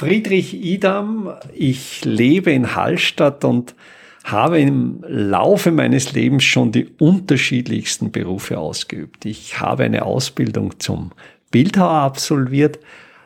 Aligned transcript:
Friedrich 0.00 0.54
Idam. 0.54 1.34
Ich 1.54 2.06
lebe 2.06 2.50
in 2.52 2.74
Hallstatt 2.74 3.44
und 3.44 3.74
habe 4.24 4.58
im 4.58 5.04
Laufe 5.06 5.72
meines 5.72 6.14
Lebens 6.14 6.44
schon 6.44 6.72
die 6.72 6.88
unterschiedlichsten 6.98 8.10
Berufe 8.10 8.58
ausgeübt. 8.58 9.26
Ich 9.26 9.60
habe 9.60 9.84
eine 9.84 10.06
Ausbildung 10.06 10.80
zum 10.80 11.12
Bildhauer 11.50 11.90
absolviert, 11.90 12.78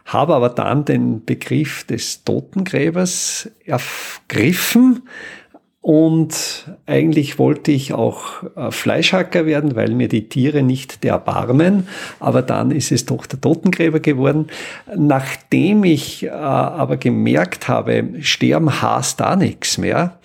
habe 0.06 0.34
aber 0.34 0.48
dann 0.48 0.84
den 0.84 1.24
Begriff 1.24 1.84
des 1.84 2.24
Totengräbers 2.24 3.48
ergriffen, 3.64 5.02
und 5.84 6.64
eigentlich 6.86 7.38
wollte 7.38 7.70
ich 7.70 7.92
auch 7.92 8.42
äh, 8.56 8.70
Fleischhacker 8.70 9.44
werden, 9.44 9.76
weil 9.76 9.90
mir 9.90 10.08
die 10.08 10.30
Tiere 10.30 10.62
nicht 10.62 11.04
erbarmen. 11.04 11.88
Aber 12.20 12.40
dann 12.40 12.70
ist 12.70 12.90
es 12.90 13.04
doch 13.04 13.26
der 13.26 13.38
Totengräber 13.38 14.00
geworden. 14.00 14.46
Nachdem 14.96 15.84
ich 15.84 16.22
äh, 16.22 16.30
aber 16.30 16.96
gemerkt 16.96 17.68
habe, 17.68 18.14
sterben 18.20 18.80
hasst 18.80 19.20
da 19.20 19.36
nichts 19.36 19.76
mehr, 19.76 20.16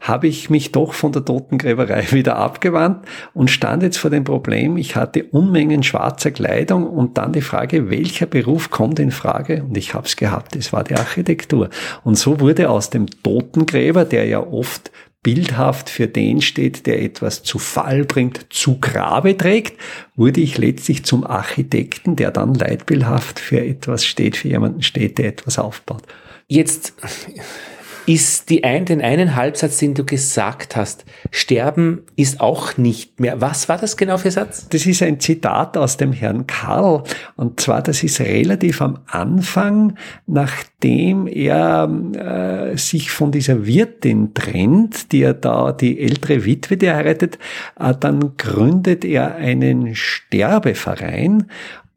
habe 0.00 0.28
ich 0.28 0.50
mich 0.50 0.70
doch 0.70 0.94
von 0.94 1.10
der 1.10 1.24
Totengräberei 1.24 2.06
wieder 2.12 2.36
abgewandt 2.36 3.04
und 3.34 3.50
stand 3.50 3.82
jetzt 3.82 3.98
vor 3.98 4.10
dem 4.10 4.22
Problem, 4.22 4.76
ich 4.76 4.94
hatte 4.94 5.24
Unmengen 5.24 5.82
schwarzer 5.82 6.30
Kleidung 6.30 6.86
und 6.86 7.18
dann 7.18 7.32
die 7.32 7.40
Frage, 7.40 7.90
welcher 7.90 8.26
Beruf 8.26 8.70
kommt 8.70 9.00
in 9.00 9.10
Frage? 9.10 9.64
Und 9.64 9.76
ich 9.76 9.94
habe 9.94 10.06
es 10.06 10.14
gehabt, 10.14 10.54
es 10.54 10.72
war 10.72 10.84
die 10.84 10.94
Architektur. 10.94 11.70
Und 12.04 12.16
so 12.16 12.38
wurde 12.38 12.70
aus 12.70 12.90
dem 12.90 13.06
Totengräber, 13.24 14.04
der 14.04 14.26
ja 14.26 14.38
oft 14.38 14.92
bildhaft 15.22 15.90
für 15.90 16.06
den 16.06 16.40
steht, 16.40 16.86
der 16.86 17.02
etwas 17.02 17.42
zu 17.42 17.58
Fall 17.58 18.04
bringt, 18.04 18.46
zu 18.50 18.78
Grabe 18.80 19.36
trägt, 19.36 19.78
wurde 20.16 20.40
ich 20.40 20.58
letztlich 20.58 21.04
zum 21.04 21.26
Architekten, 21.26 22.16
der 22.16 22.30
dann 22.30 22.54
leitbildhaft 22.54 23.40
für 23.40 23.60
etwas 23.60 24.06
steht, 24.06 24.36
für 24.36 24.48
jemanden 24.48 24.82
steht, 24.82 25.18
der 25.18 25.26
etwas 25.26 25.58
aufbaut. 25.58 26.02
Jetzt 26.46 26.94
ist 28.08 28.48
die 28.48 28.64
ein, 28.64 28.86
den 28.86 29.02
einen 29.02 29.36
Halbsatz, 29.36 29.76
den 29.76 29.92
du 29.92 30.02
gesagt 30.02 30.76
hast. 30.76 31.04
Sterben 31.30 32.04
ist 32.16 32.40
auch 32.40 32.78
nicht 32.78 33.20
mehr. 33.20 33.42
Was 33.42 33.68
war 33.68 33.76
das 33.76 33.98
genau 33.98 34.16
für 34.16 34.30
Satz? 34.30 34.66
Das 34.70 34.86
ist 34.86 35.02
ein 35.02 35.20
Zitat 35.20 35.76
aus 35.76 35.98
dem 35.98 36.14
Herrn 36.14 36.46
Karl. 36.46 37.02
Und 37.36 37.60
zwar, 37.60 37.82
das 37.82 38.02
ist 38.02 38.20
relativ 38.20 38.80
am 38.80 39.00
Anfang, 39.06 39.98
nachdem 40.26 41.26
er 41.26 42.70
äh, 42.72 42.78
sich 42.78 43.10
von 43.10 43.30
dieser 43.30 43.66
Wirtin 43.66 44.32
trennt, 44.32 45.12
die 45.12 45.22
er 45.22 45.34
da, 45.34 45.72
die 45.72 46.00
ältere 46.00 46.46
Witwe, 46.46 46.78
die 46.78 46.86
er 46.86 46.96
heiratet, 46.96 47.38
äh, 47.78 47.92
dann 48.00 48.38
gründet 48.38 49.04
er 49.04 49.34
einen 49.34 49.94
Sterbeverein 49.94 51.44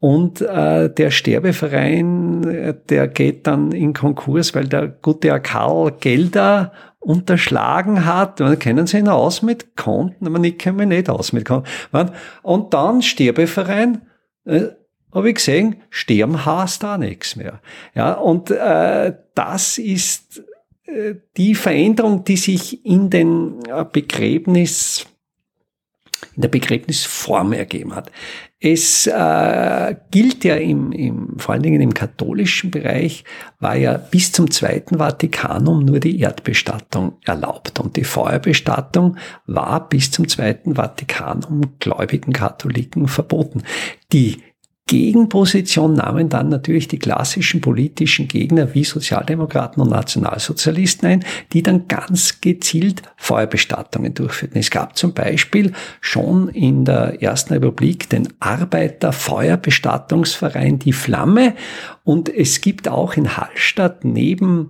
und 0.02 0.40
äh, 0.40 0.92
der 0.92 1.12
Sterbeverein, 1.12 2.42
äh, 2.42 2.74
der 2.88 3.06
geht 3.06 3.46
dann 3.46 3.70
in 3.70 3.92
Konkurs, 3.92 4.52
weil 4.52 4.66
der 4.66 4.88
gute 4.88 5.28
Karl 5.40 5.92
Gelder 5.92 6.72
unterschlagen 6.98 8.04
hat. 8.04 8.40
Man 8.40 8.58
kennen 8.58 8.88
Sie 8.88 8.98
ihn 8.98 9.06
aus 9.06 9.42
mit 9.42 9.76
Konten, 9.76 10.26
aber 10.26 10.42
ich 10.42 10.58
kenne 10.58 10.78
mich 10.78 10.88
nicht 10.88 11.08
aus 11.08 11.32
mit 11.32 11.44
Konten. 11.44 11.68
Und 12.42 12.74
dann 12.74 13.02
Sterbeverein, 13.02 14.02
äh, 14.44 14.70
habe 15.12 15.28
ich 15.28 15.36
gesehen, 15.36 15.76
sterben 15.88 16.44
heißt 16.44 16.82
da 16.82 16.98
nichts 16.98 17.36
mehr. 17.36 17.60
Ja, 17.94 18.14
und 18.14 18.50
äh, 18.50 19.14
das 19.36 19.78
ist 19.78 20.42
äh, 20.86 21.14
die 21.36 21.54
Veränderung, 21.54 22.24
die 22.24 22.38
sich 22.38 22.84
in 22.84 23.08
den 23.08 23.60
äh, 23.68 23.84
Begräbnis 23.84 25.06
in 26.34 26.42
der 26.42 26.48
Begräbnisform 26.48 27.52
ergeben 27.52 27.94
hat. 27.94 28.10
Es 28.64 29.08
äh, 29.08 29.96
gilt 30.12 30.44
ja 30.44 30.54
im, 30.54 30.92
im, 30.92 31.36
vor 31.38 31.54
allen 31.54 31.64
Dingen 31.64 31.80
im 31.80 31.94
katholischen 31.94 32.70
Bereich, 32.70 33.24
war 33.58 33.74
ja 33.76 33.96
bis 33.96 34.30
zum 34.30 34.52
Zweiten 34.52 34.98
Vatikanum 34.98 35.84
nur 35.84 35.98
die 35.98 36.20
Erdbestattung 36.20 37.14
erlaubt. 37.24 37.80
Und 37.80 37.96
die 37.96 38.04
Feuerbestattung 38.04 39.16
war 39.46 39.88
bis 39.88 40.12
zum 40.12 40.28
Zweiten 40.28 40.76
Vatikanum 40.76 41.74
gläubigen 41.80 42.32
Katholiken 42.32 43.08
verboten. 43.08 43.64
Die 44.12 44.42
Gegenposition 44.86 45.94
nahmen 45.94 46.28
dann 46.28 46.48
natürlich 46.48 46.88
die 46.88 46.98
klassischen 46.98 47.60
politischen 47.60 48.26
Gegner 48.28 48.74
wie 48.74 48.84
Sozialdemokraten 48.84 49.82
und 49.82 49.90
Nationalsozialisten 49.90 51.08
ein, 51.08 51.24
die 51.52 51.62
dann 51.62 51.88
ganz 51.88 52.40
gezielt 52.40 53.02
Feuerbestattungen 53.16 54.12
durchführten. 54.12 54.58
Es 54.58 54.70
gab 54.70 54.98
zum 54.98 55.14
Beispiel 55.14 55.72
schon 56.00 56.48
in 56.48 56.84
der 56.84 57.22
Ersten 57.22 57.54
Republik 57.54 58.10
den 58.10 58.28
Arbeiterfeuerbestattungsverein 58.40 60.78
Die 60.78 60.92
Flamme 60.92 61.54
und 62.04 62.28
es 62.28 62.60
gibt 62.60 62.88
auch 62.88 63.14
in 63.14 63.36
Hallstatt 63.36 64.04
neben 64.04 64.68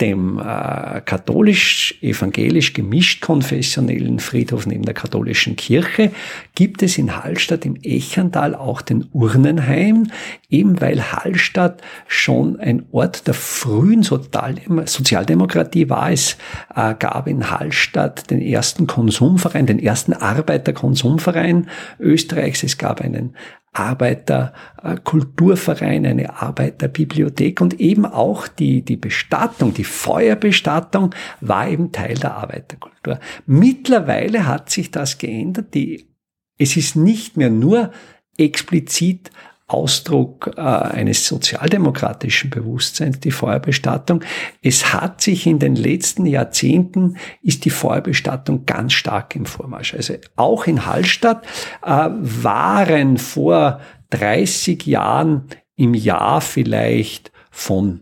dem 0.00 0.40
äh, 0.40 1.00
katholisch-evangelisch 1.02 2.72
gemischt 2.72 3.22
konfessionellen 3.22 4.18
Friedhof 4.18 4.66
neben 4.66 4.82
der 4.82 4.94
katholischen 4.94 5.54
Kirche 5.54 6.10
gibt 6.56 6.82
es 6.82 6.98
in 6.98 7.16
Hallstatt 7.16 7.64
im 7.64 7.76
Echental 7.80 8.56
auch 8.56 8.82
den 8.82 9.06
Urnenheim, 9.12 10.10
eben 10.50 10.80
weil 10.80 11.12
Hallstatt 11.12 11.80
schon 12.08 12.58
ein 12.58 12.86
Ort 12.90 13.28
der 13.28 13.34
frühen 13.34 14.02
Sozialdemokratie 14.02 15.88
war. 15.88 16.10
Es 16.10 16.38
äh, 16.74 16.94
gab 16.98 17.28
in 17.28 17.50
Hallstatt 17.50 18.30
den 18.32 18.40
ersten 18.40 18.88
Konsumverein, 18.88 19.66
den 19.66 19.78
ersten 19.78 20.12
Arbeiterkonsumverein 20.12 21.68
Österreichs. 22.00 22.64
Es 22.64 22.78
gab 22.78 23.00
einen 23.00 23.36
Arbeiterkulturverein, 23.74 26.06
eine 26.06 26.40
Arbeiterbibliothek 26.40 27.60
und 27.60 27.78
eben 27.80 28.06
auch 28.06 28.48
die, 28.48 28.82
die 28.82 28.96
Bestattung, 28.96 29.74
die 29.74 29.84
Feuerbestattung 29.84 31.14
war 31.40 31.68
eben 31.68 31.92
Teil 31.92 32.14
der 32.14 32.36
Arbeiterkultur. 32.36 33.20
Mittlerweile 33.46 34.46
hat 34.46 34.70
sich 34.70 34.90
das 34.90 35.18
geändert. 35.18 35.74
Die, 35.74 36.08
es 36.56 36.76
ist 36.76 36.96
nicht 36.96 37.36
mehr 37.36 37.50
nur 37.50 37.92
explizit 38.38 39.30
Ausdruck 39.66 40.50
äh, 40.56 40.60
eines 40.60 41.26
sozialdemokratischen 41.26 42.50
Bewusstseins, 42.50 43.20
die 43.20 43.30
Feuerbestattung. 43.30 44.22
Es 44.62 44.92
hat 44.92 45.22
sich 45.22 45.46
in 45.46 45.58
den 45.58 45.74
letzten 45.74 46.26
Jahrzehnten, 46.26 47.16
ist 47.42 47.64
die 47.64 47.70
Feuerbestattung 47.70 48.66
ganz 48.66 48.92
stark 48.92 49.34
im 49.36 49.46
Vormarsch. 49.46 49.94
Also 49.94 50.14
auch 50.36 50.66
in 50.66 50.84
Hallstatt 50.84 51.46
äh, 51.82 52.08
waren 52.10 53.16
vor 53.16 53.80
30 54.10 54.84
Jahren 54.86 55.44
im 55.76 55.94
Jahr 55.94 56.40
vielleicht 56.40 57.32
von 57.50 58.00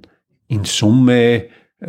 in 0.48 0.64
Summe 0.64 1.46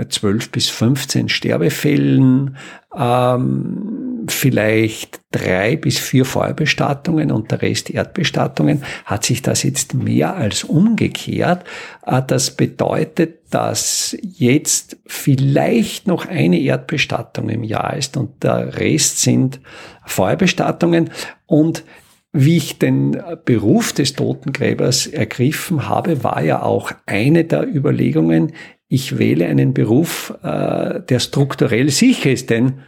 12 0.08 0.52
bis 0.52 0.70
15 0.70 1.30
Sterbefällen, 1.30 2.58
ähm, 2.96 4.13
vielleicht 4.44 5.22
drei 5.32 5.78
bis 5.78 5.98
vier 6.00 6.26
Feuerbestattungen 6.26 7.32
und 7.32 7.50
der 7.50 7.62
Rest 7.62 7.90
Erdbestattungen, 7.90 8.84
hat 9.06 9.24
sich 9.24 9.42
das 9.42 9.64
jetzt 9.64 9.94
mehr 9.94 10.36
als 10.36 10.66
umgekehrt. 10.66 11.64
Äh, 12.06 12.22
das 12.28 12.52
bedeutet, 12.52 13.40
dass 13.52 14.18
jetzt 14.22 14.98
vielleicht 15.06 16.08
noch 16.08 16.26
eine 16.26 16.60
Erdbestattung 16.60 17.48
im 17.48 17.64
Jahr 17.64 17.96
ist 17.96 18.18
und 18.18 18.44
der 18.44 18.78
Rest 18.80 19.22
sind 19.22 19.62
Feuerbestattungen 20.06 21.10
und 21.46 21.86
wie 22.34 22.58
ich 22.58 22.80
den 22.80 23.16
Beruf 23.46 23.94
des 23.94 24.14
Totengräbers 24.14 25.08
ergriffen 25.08 25.88
habe, 25.88 26.24
war 26.24 26.44
ja 26.44 26.64
auch 26.64 26.92
eine 27.06 27.46
der 27.46 27.66
Überlegungen, 27.66 28.52
ich 28.90 29.18
wähle 29.18 29.46
einen 29.46 29.74
Beruf, 29.74 30.34
äh, 30.44 31.00
der 31.00 31.20
strukturell 31.20 31.90
sicher 31.90 32.32
ist, 32.32 32.50
denn 32.50 32.82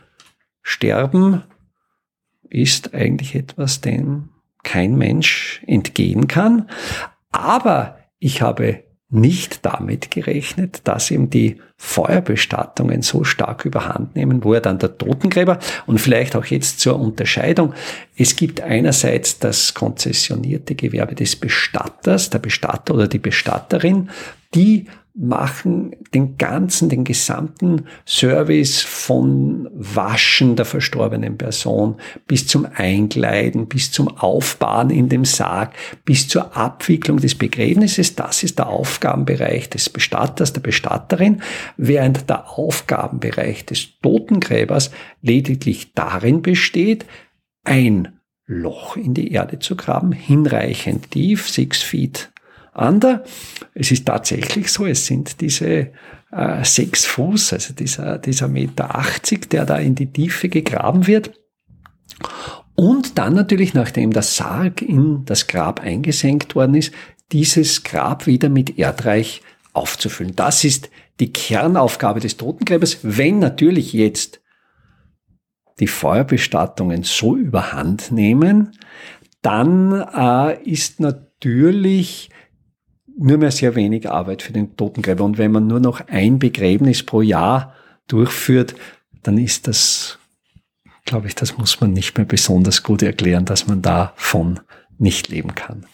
Sterben 0.67 1.43
ist 2.49 2.95
eigentlich 2.95 3.35
etwas, 3.35 3.81
dem 3.81 4.29
kein 4.63 4.95
Mensch 4.95 5.61
entgehen 5.67 6.27
kann. 6.27 6.67
Aber 7.31 7.99
ich 8.17 8.41
habe 8.41 8.83
nicht 9.09 9.63
damit 9.63 10.09
gerechnet, 10.09 10.81
dass 10.85 11.11
eben 11.11 11.29
die 11.29 11.61
Feuerbestattungen 11.77 13.03
so 13.03 13.23
stark 13.23 13.63
überhand 13.63 14.15
nehmen, 14.15 14.43
wo 14.43 14.55
er 14.55 14.61
dann 14.61 14.79
der 14.79 14.97
Totengräber 14.97 15.59
und 15.85 15.99
vielleicht 16.01 16.35
auch 16.35 16.45
jetzt 16.45 16.79
zur 16.79 16.99
Unterscheidung. 16.99 17.75
Es 18.17 18.35
gibt 18.35 18.61
einerseits 18.61 19.37
das 19.37 19.75
konzessionierte 19.75 20.73
Gewerbe 20.73 21.13
des 21.13 21.35
Bestatters, 21.35 22.31
der 22.31 22.39
Bestatter 22.39 22.95
oder 22.95 23.07
die 23.07 23.19
Bestatterin, 23.19 24.09
die 24.55 24.87
machen 25.17 25.95
den 26.13 26.37
ganzen, 26.37 26.89
den 26.89 27.05
gesamten 27.05 27.87
Service 28.05 28.81
von 28.81 29.69
Waschen 29.73 30.57
der 30.57 30.65
verstorbenen 30.65 31.37
Person 31.37 31.95
bis 32.27 32.47
zum 32.47 32.67
Einkleiden, 32.75 33.67
bis 33.67 33.91
zum 33.91 34.09
Aufbahren 34.09 34.89
in 34.89 35.07
dem 35.07 35.23
Sarg, 35.23 35.73
bis 36.03 36.27
zur 36.27 36.57
Abwicklung 36.57 37.17
des 37.17 37.35
Begräbnisses. 37.35 38.15
Das 38.15 38.43
ist 38.43 38.59
der 38.59 38.67
Aufgabenbereich 38.67 39.69
des 39.69 39.89
Bestatters, 39.89 40.51
der 40.51 40.61
Bestatterin, 40.61 41.41
während 41.77 42.29
der 42.29 42.49
Aufgabenbereich 42.49 43.65
des 43.65 43.99
Totengräbers 44.01 44.91
lediglich 45.21 45.93
darin 45.93 46.41
besteht, 46.41 47.05
ein 47.63 48.19
Loch 48.47 48.97
in 48.97 49.13
die 49.13 49.31
Erde 49.31 49.59
zu 49.59 49.75
graben, 49.75 50.11
hinreichend 50.11 51.11
tief, 51.11 51.49
six 51.49 51.81
feet 51.81 52.31
Ander. 52.75 53.23
Es 53.73 53.91
ist 53.91 54.05
tatsächlich 54.05 54.71
so, 54.71 54.85
es 54.85 55.05
sind 55.05 55.41
diese 55.41 55.91
äh, 56.31 56.63
sechs 56.63 57.05
Fuß, 57.05 57.53
also 57.53 57.73
dieser, 57.73 58.17
dieser 58.17 58.47
Meter 58.47 58.95
80, 58.95 59.49
der 59.49 59.65
da 59.65 59.77
in 59.77 59.95
die 59.95 60.11
Tiefe 60.11 60.49
gegraben 60.49 61.07
wird. 61.07 61.31
Und 62.75 63.17
dann 63.17 63.33
natürlich, 63.33 63.73
nachdem 63.73 64.11
der 64.11 64.21
Sarg 64.21 64.81
in 64.81 65.23
das 65.25 65.47
Grab 65.47 65.79
eingesenkt 65.79 66.55
worden 66.55 66.75
ist, 66.75 66.93
dieses 67.31 67.83
Grab 67.83 68.27
wieder 68.27 68.49
mit 68.49 68.77
Erdreich 68.77 69.41
aufzufüllen. 69.73 70.35
Das 70.35 70.63
ist 70.63 70.89
die 71.19 71.31
Kernaufgabe 71.31 72.19
des 72.19 72.37
Totengräbers, 72.37 72.99
wenn 73.03 73.39
natürlich 73.39 73.93
jetzt 73.93 74.41
die 75.79 75.87
Feuerbestattungen 75.87 77.03
so 77.03 77.35
überhand 77.35 78.11
nehmen, 78.11 78.77
dann 79.41 79.93
äh, 79.93 80.61
ist 80.63 80.99
natürlich 80.99 82.29
nur 83.17 83.37
mehr 83.37 83.51
sehr 83.51 83.75
wenig 83.75 84.09
Arbeit 84.09 84.41
für 84.41 84.53
den 84.53 84.75
Totengräber. 84.75 85.23
Und 85.23 85.37
wenn 85.37 85.51
man 85.51 85.67
nur 85.67 85.79
noch 85.79 86.07
ein 86.07 86.39
Begräbnis 86.39 87.03
pro 87.03 87.21
Jahr 87.21 87.73
durchführt, 88.07 88.75
dann 89.23 89.37
ist 89.37 89.67
das, 89.67 90.19
glaube 91.05 91.27
ich, 91.27 91.35
das 91.35 91.57
muss 91.57 91.79
man 91.81 91.93
nicht 91.93 92.17
mehr 92.17 92.25
besonders 92.25 92.83
gut 92.83 93.01
erklären, 93.01 93.45
dass 93.45 93.67
man 93.67 93.81
davon 93.81 94.59
nicht 94.97 95.29
leben 95.29 95.55
kann. 95.55 95.85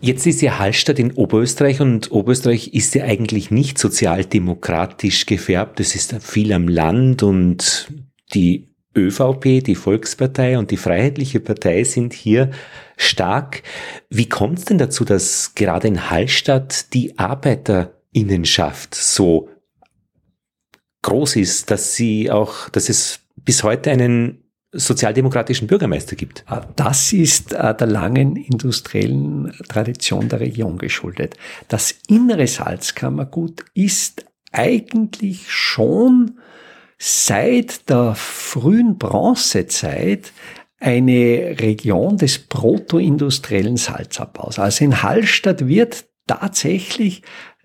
Jetzt 0.00 0.26
ist 0.26 0.42
ja 0.42 0.58
Hallstatt 0.58 0.98
in 0.98 1.12
Oberösterreich 1.12 1.80
und 1.80 2.10
Oberösterreich 2.10 2.74
ist 2.74 2.94
ja 2.96 3.04
eigentlich 3.04 3.52
nicht 3.52 3.78
sozialdemokratisch 3.78 5.26
gefärbt. 5.26 5.78
Es 5.78 5.94
ist 5.94 6.20
viel 6.20 6.52
am 6.52 6.66
Land 6.66 7.22
und 7.22 7.92
die 8.34 8.71
ÖVP, 8.96 9.62
die 9.64 9.74
Volkspartei 9.74 10.58
und 10.58 10.70
die 10.70 10.76
Freiheitliche 10.76 11.40
Partei 11.40 11.84
sind 11.84 12.12
hier 12.12 12.50
stark. 12.96 13.62
Wie 14.10 14.28
kommt 14.28 14.58
es 14.58 14.64
denn 14.66 14.78
dazu, 14.78 15.04
dass 15.04 15.54
gerade 15.54 15.88
in 15.88 16.10
Hallstatt 16.10 16.92
die 16.92 17.18
Arbeiterinnenschaft 17.18 18.94
so 18.94 19.48
groß 21.02 21.36
ist, 21.36 21.70
dass 21.70 21.94
sie 21.94 22.30
auch, 22.30 22.68
dass 22.68 22.88
es 22.88 23.20
bis 23.36 23.62
heute 23.62 23.90
einen 23.90 24.42
sozialdemokratischen 24.72 25.68
Bürgermeister 25.68 26.16
gibt. 26.16 26.44
Ah, 26.46 26.66
das 26.76 27.12
ist 27.12 27.52
äh, 27.52 27.74
der 27.74 27.86
langen 27.86 28.36
industriellen 28.36 29.52
Tradition 29.68 30.30
der 30.30 30.40
Region 30.40 30.78
geschuldet. 30.78 31.36
Das 31.68 31.94
innere 32.08 32.46
Salzkammergut 32.46 33.64
ist 33.74 34.24
eigentlich 34.50 35.50
schon 35.50 36.38
seit 37.04 37.90
der 37.90 38.14
frühen 38.14 38.96
Bronzezeit 38.96 40.32
eine 40.78 41.56
Region 41.58 42.16
des 42.16 42.38
protoindustriellen 42.38 43.76
Salzabbaus. 43.76 44.60
Also 44.60 44.84
in 44.84 45.02
Hallstatt 45.02 45.66
wird 45.66 46.04
tatsächlich 46.28 47.22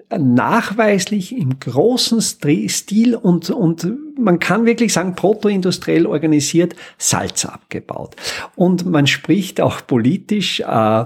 nachweislich 0.09 1.37
im 1.37 1.59
großen 1.59 2.19
Stil 2.21 3.13
und, 3.13 3.51
und 3.51 3.87
man 4.17 4.39
kann 4.39 4.65
wirklich 4.65 4.93
sagen, 4.93 5.13
protoindustriell 5.13 6.07
organisiert 6.07 6.75
Salz 6.97 7.45
abgebaut. 7.45 8.15
Und 8.55 8.87
man 8.87 9.05
spricht 9.05 9.61
auch 9.61 9.85
politisch 9.85 10.61
äh, 10.61 11.05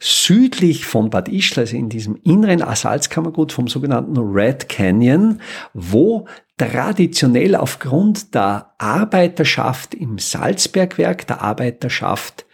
südlich 0.00 0.84
von 0.84 1.10
Bad 1.10 1.28
Ischl, 1.28 1.60
also 1.60 1.76
in 1.76 1.90
diesem 1.90 2.18
inneren 2.24 2.64
Salzkammergut 2.74 3.52
vom 3.52 3.68
sogenannten 3.68 4.18
Red 4.18 4.68
Canyon, 4.68 5.40
wo 5.74 6.26
traditionell 6.58 7.54
aufgrund 7.54 8.34
der 8.34 8.74
Arbeiterschaft 8.78 9.94
im 9.94 10.18
Salzbergwerk, 10.18 11.26
der 11.26 11.40
Arbeiterschaft 11.40 12.44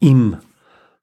im 0.00 0.36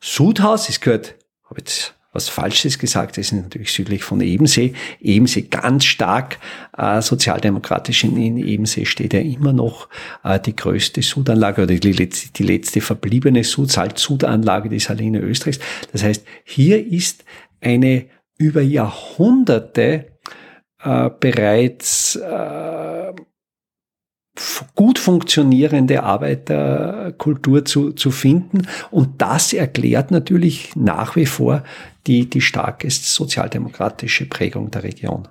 Sudhaus, 0.01 0.69
es 0.69 0.79
gehört, 0.81 1.15
habe 1.49 1.61
jetzt 1.61 1.95
was 2.11 2.27
Falsches 2.27 2.79
gesagt, 2.79 3.17
das 3.17 3.27
ist 3.27 3.33
natürlich 3.33 3.71
südlich 3.71 4.03
von 4.03 4.19
Ebensee. 4.21 4.73
Ebensee 4.99 5.43
ganz 5.43 5.85
stark 5.85 6.39
äh, 6.75 7.01
sozialdemokratisch. 7.01 8.03
In, 8.03 8.17
in 8.17 8.37
Ebensee 8.37 8.85
steht 8.85 9.13
ja 9.13 9.19
immer 9.19 9.53
noch 9.53 9.89
äh, 10.23 10.39
die 10.39 10.55
größte 10.55 11.03
Sudanlage 11.03 11.63
oder 11.63 11.75
die 11.75 11.91
letzte, 11.91 12.33
die 12.33 12.43
letzte 12.43 12.81
verbliebene 12.81 13.43
Sud, 13.43 13.71
Salzsudanlage 13.71 14.69
des 14.69 14.85
Saline 14.85 15.19
Österreichs. 15.19 15.59
Das 15.91 16.03
heißt, 16.03 16.25
hier 16.43 16.83
ist 16.85 17.25
eine 17.61 18.07
über 18.37 18.61
Jahrhunderte 18.61 20.07
äh, 20.83 21.09
bereits 21.19 22.15
äh, 22.15 23.13
gut 24.75 24.99
funktionierende 24.99 26.03
Arbeiterkultur 26.03 27.65
zu, 27.65 27.91
zu 27.91 28.11
finden. 28.11 28.67
Und 28.91 29.21
das 29.21 29.53
erklärt 29.53 30.11
natürlich 30.11 30.75
nach 30.75 31.15
wie 31.15 31.25
vor 31.25 31.63
die, 32.07 32.29
die 32.29 32.41
starke 32.41 32.89
sozialdemokratische 32.89 34.27
Prägung 34.27 34.71
der 34.71 34.83
Region. 34.83 35.27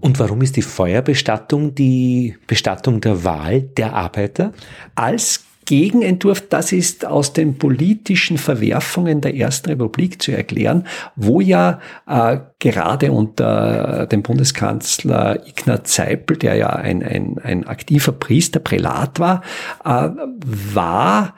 Und 0.00 0.18
warum 0.18 0.42
ist 0.42 0.56
die 0.56 0.62
Feuerbestattung 0.62 1.74
die 1.74 2.36
Bestattung 2.46 3.00
der 3.00 3.24
Wahl 3.24 3.62
der 3.62 3.94
Arbeiter? 3.94 4.52
Als 4.94 5.44
Gegenentwurf, 5.66 6.48
das 6.48 6.72
ist 6.72 7.04
aus 7.04 7.32
den 7.32 7.58
politischen 7.58 8.38
Verwerfungen 8.38 9.20
der 9.20 9.34
Ersten 9.34 9.68
Republik 9.68 10.22
zu 10.22 10.32
erklären, 10.32 10.86
wo 11.16 11.40
ja 11.40 11.80
äh, 12.06 12.38
gerade 12.58 13.12
unter 13.12 14.06
dem 14.06 14.22
Bundeskanzler 14.22 15.46
Ignaz 15.46 15.94
Seipel, 15.94 16.38
der 16.38 16.54
ja 16.54 16.70
ein, 16.70 17.02
ein, 17.02 17.38
ein 17.38 17.66
aktiver 17.66 18.12
Priester, 18.12 18.60
Prälat 18.60 19.20
war, 19.20 19.42
äh, 19.84 20.08
war 20.72 21.34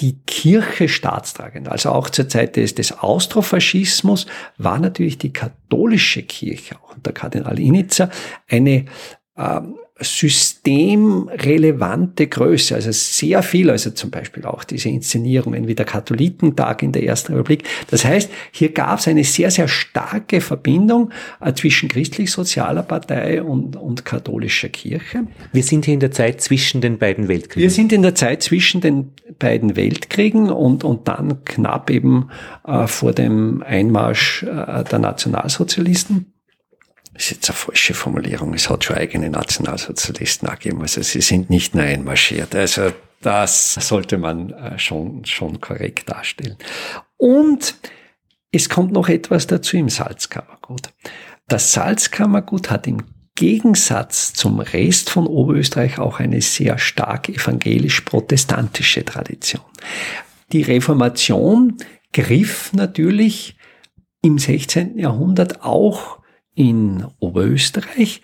die 0.00 0.20
Kirche 0.26 0.88
staatstragend. 0.88 1.68
Also 1.68 1.90
auch 1.90 2.10
zur 2.10 2.28
Zeit 2.28 2.56
des, 2.56 2.74
des 2.74 2.98
Austrofaschismus 2.98 4.26
war 4.58 4.78
natürlich 4.78 5.18
die 5.18 5.32
katholische 5.32 6.22
Kirche, 6.22 6.76
auch 6.82 6.96
unter 6.96 7.12
Kardinal 7.12 7.58
Initzer, 7.60 8.10
eine 8.48 8.86
ähm, 9.36 9.76
systemrelevante 10.00 12.26
Größe, 12.26 12.74
also 12.74 12.90
sehr 12.90 13.44
viel, 13.44 13.70
also 13.70 13.90
zum 13.90 14.10
Beispiel 14.10 14.44
auch 14.44 14.64
diese 14.64 14.88
Inszenierungen 14.88 15.68
wie 15.68 15.76
der 15.76 15.86
Katholikentag 15.86 16.82
in 16.82 16.90
der 16.90 17.04
Ersten 17.04 17.34
Republik. 17.34 17.62
Das 17.90 18.04
heißt, 18.04 18.28
hier 18.50 18.72
gab 18.72 18.98
es 18.98 19.06
eine 19.06 19.22
sehr, 19.22 19.52
sehr 19.52 19.68
starke 19.68 20.40
Verbindung 20.40 21.12
äh, 21.40 21.52
zwischen 21.52 21.88
christlich-sozialer 21.88 22.82
Partei 22.82 23.40
und, 23.40 23.76
und 23.76 24.04
katholischer 24.04 24.68
Kirche. 24.68 25.28
Wir 25.52 25.62
sind 25.62 25.84
hier 25.84 25.94
in 25.94 26.00
der 26.00 26.10
Zeit 26.10 26.40
zwischen 26.40 26.80
den 26.80 26.98
beiden 26.98 27.28
Weltkriegen. 27.28 27.62
Wir 27.62 27.70
sind 27.70 27.92
in 27.92 28.02
der 28.02 28.16
Zeit 28.16 28.42
zwischen 28.42 28.80
den 28.80 29.12
beiden 29.38 29.76
Weltkriegen 29.76 30.50
und, 30.50 30.82
und 30.82 31.06
dann 31.06 31.44
knapp 31.44 31.88
eben 31.90 32.30
äh, 32.66 32.88
vor 32.88 33.12
dem 33.12 33.62
Einmarsch 33.62 34.42
äh, 34.42 34.82
der 34.82 34.98
Nationalsozialisten 34.98 36.33
ist 37.14 37.30
jetzt 37.30 37.48
eine 37.48 37.56
falsche 37.56 37.94
Formulierung. 37.94 38.54
Es 38.54 38.68
hat 38.68 38.84
schon 38.84 38.96
eigene 38.96 39.30
Nationalsozialisten 39.30 40.48
gegeben. 40.48 40.82
Also 40.82 41.02
sie 41.02 41.20
sind 41.20 41.50
nicht 41.50 41.74
nur 41.74 41.84
einmarschiert. 41.84 42.54
Also 42.54 42.92
das 43.20 43.74
sollte 43.74 44.18
man 44.18 44.50
äh, 44.50 44.78
schon, 44.78 45.24
schon 45.24 45.60
korrekt 45.60 46.10
darstellen. 46.10 46.56
Und 47.16 47.76
es 48.52 48.68
kommt 48.68 48.92
noch 48.92 49.08
etwas 49.08 49.46
dazu 49.46 49.76
im 49.76 49.88
Salzkammergut. 49.88 50.90
Das 51.48 51.72
Salzkammergut 51.72 52.70
hat 52.70 52.86
im 52.86 53.02
Gegensatz 53.34 54.32
zum 54.32 54.60
Rest 54.60 55.10
von 55.10 55.26
Oberösterreich 55.26 55.98
auch 55.98 56.20
eine 56.20 56.40
sehr 56.40 56.78
stark 56.78 57.28
evangelisch-protestantische 57.28 59.04
Tradition. 59.04 59.64
Die 60.52 60.62
Reformation 60.62 61.78
griff 62.12 62.72
natürlich 62.72 63.56
im 64.22 64.38
16. 64.38 64.98
Jahrhundert 64.98 65.64
auch 65.64 66.20
in 66.54 67.06
Oberösterreich. 67.18 68.22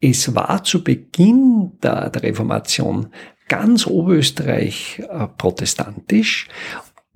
Es 0.00 0.34
war 0.34 0.64
zu 0.64 0.82
Beginn 0.82 1.72
der, 1.82 2.10
Reformation 2.22 3.08
ganz 3.48 3.86
Oberösterreich 3.86 5.00
äh, 5.00 5.26
protestantisch 5.26 6.48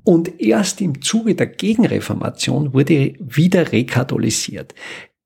und 0.05 0.41
erst 0.41 0.81
im 0.81 1.01
Zuge 1.01 1.35
der 1.35 1.47
Gegenreformation 1.47 2.75
wurde 2.75 3.15
wieder 3.19 3.73
rekatholisiert. 3.73 4.75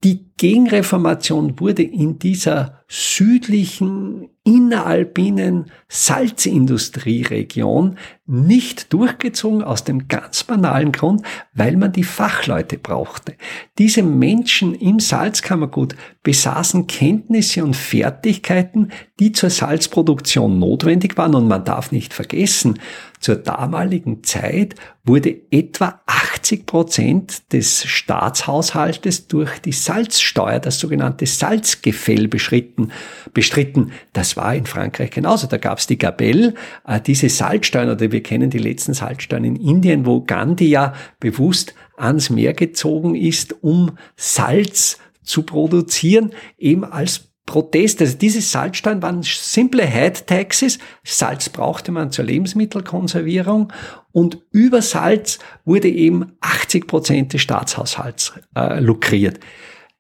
Die 0.05 0.31
Gegenreformation 0.37 1.59
wurde 1.59 1.83
in 1.83 2.21
dieser 2.21 2.85
südlichen 2.87 4.29
inneralpinen 4.45 5.73
Salzindustrieregion 5.89 7.99
nicht 8.25 8.93
durchgezogen 8.93 9.63
aus 9.63 9.85
dem 9.85 10.09
ganz 10.09 10.45
banalen 10.45 10.93
Grund, 10.93 11.23
weil 11.53 11.77
man 11.77 11.93
die 11.93 12.05
Fachleute 12.05 12.79
brauchte. 12.79 13.35
Diese 13.77 14.03
Menschen 14.03 14.75
im 14.75 15.01
Salzkammergut 15.01 15.97
besaßen 16.23 16.87
Kenntnisse 16.87 17.65
und 17.65 17.75
Fertigkeiten, 17.75 18.93
die 19.19 19.33
zur 19.33 19.51
Salzproduktion 19.51 20.59
notwendig 20.59 21.19
waren 21.19 21.35
und 21.35 21.49
man 21.49 21.65
darf 21.65 21.93
nicht 21.93 22.15
vergessen, 22.15 22.79
zur 23.21 23.37
damaligen 23.37 24.23
Zeit 24.25 24.75
wurde 25.05 25.37
etwa 25.51 26.01
80 26.07 26.67
Prozent 26.67 27.53
des 27.53 27.85
Staatshaushaltes 27.85 29.29
durch 29.29 29.59
die 29.61 29.73
Salzsteuer, 29.73 30.61
das 30.61 30.79
sogenannte 30.79 31.27
Salzgefäll 31.27 32.29
beschritten, 32.29 32.93
bestritten. 33.33 33.93
Das 34.13 34.37
war 34.37 34.55
in 34.55 34.67
Frankreich 34.67 35.11
genauso. 35.11 35.47
Da 35.47 35.57
gab 35.57 35.79
es 35.79 35.87
die 35.87 35.99
Gabelle, 35.99 36.55
äh, 36.87 37.01
diese 37.01 37.29
Salzsteuern, 37.29 37.91
oder 37.91 38.13
wir 38.13 38.23
kennen 38.23 38.51
die 38.51 38.59
letzten 38.59 38.95
Salzsteuern 38.95 39.45
in 39.45 39.57
Indien, 39.57 40.07
wo 40.07 40.23
Gandhi 40.23 40.69
ja 40.69 40.95
bewusst 41.21 41.75
ans 41.97 42.31
Meer 42.31 42.55
gezogen 42.55 43.15
ist, 43.15 43.63
um 43.63 43.99
Salz 44.17 44.99
zu 45.23 45.43
produzieren, 45.43 46.33
eben 46.59 46.85
als 46.85 47.28
Protest. 47.49 48.03
Also 48.03 48.19
diese 48.19 48.43
Salzsteuern 48.43 49.01
waren 49.01 49.23
simple 49.23 49.85
Head 49.87 50.27
Taxes. 50.27 50.79
Salz 51.03 51.49
brauchte 51.49 51.91
man 51.91 52.13
zur 52.13 52.27
Lebensmittelkonservierung 52.27 53.73
und 54.13 54.39
über 54.53 54.83
Salz 54.83 55.39
wurde 55.65 55.89
eben 55.89 56.33
80 56.43 56.87
Prozent 56.87 57.33
des 57.33 57.41
Staatshaushalts 57.41 58.35
äh, 58.55 58.81
lukriert. 58.81 59.41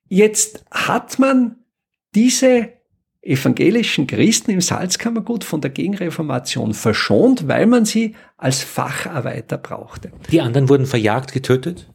Jetzt 0.08 0.62
hat 0.70 1.18
man 1.18 1.56
diese 2.14 2.68
evangelischen 3.22 4.06
Christen 4.06 4.50
im 4.50 4.60
Salzkammergut 4.60 5.42
von 5.42 5.62
der 5.62 5.70
Gegenreformation 5.70 6.74
verschont, 6.74 7.48
weil 7.48 7.64
man 7.64 7.86
sie 7.86 8.14
als 8.36 8.62
Facharbeiter 8.62 9.56
brauchte. 9.56 10.12
Die 10.30 10.42
anderen 10.42 10.68
wurden 10.68 10.86
verjagt, 10.86 11.32
getötet? 11.32 11.88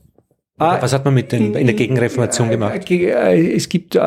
Ah, 0.63 0.81
Was 0.81 0.93
hat 0.93 1.05
man 1.05 1.13
mit 1.13 1.31
den, 1.31 1.53
in 1.55 1.67
der 1.67 1.75
Gegenreformation 1.75 2.49
gemacht? 2.49 2.89
Äh, 2.89 3.53
es 3.53 3.69
gibt 3.69 3.95
äh, 3.95 3.99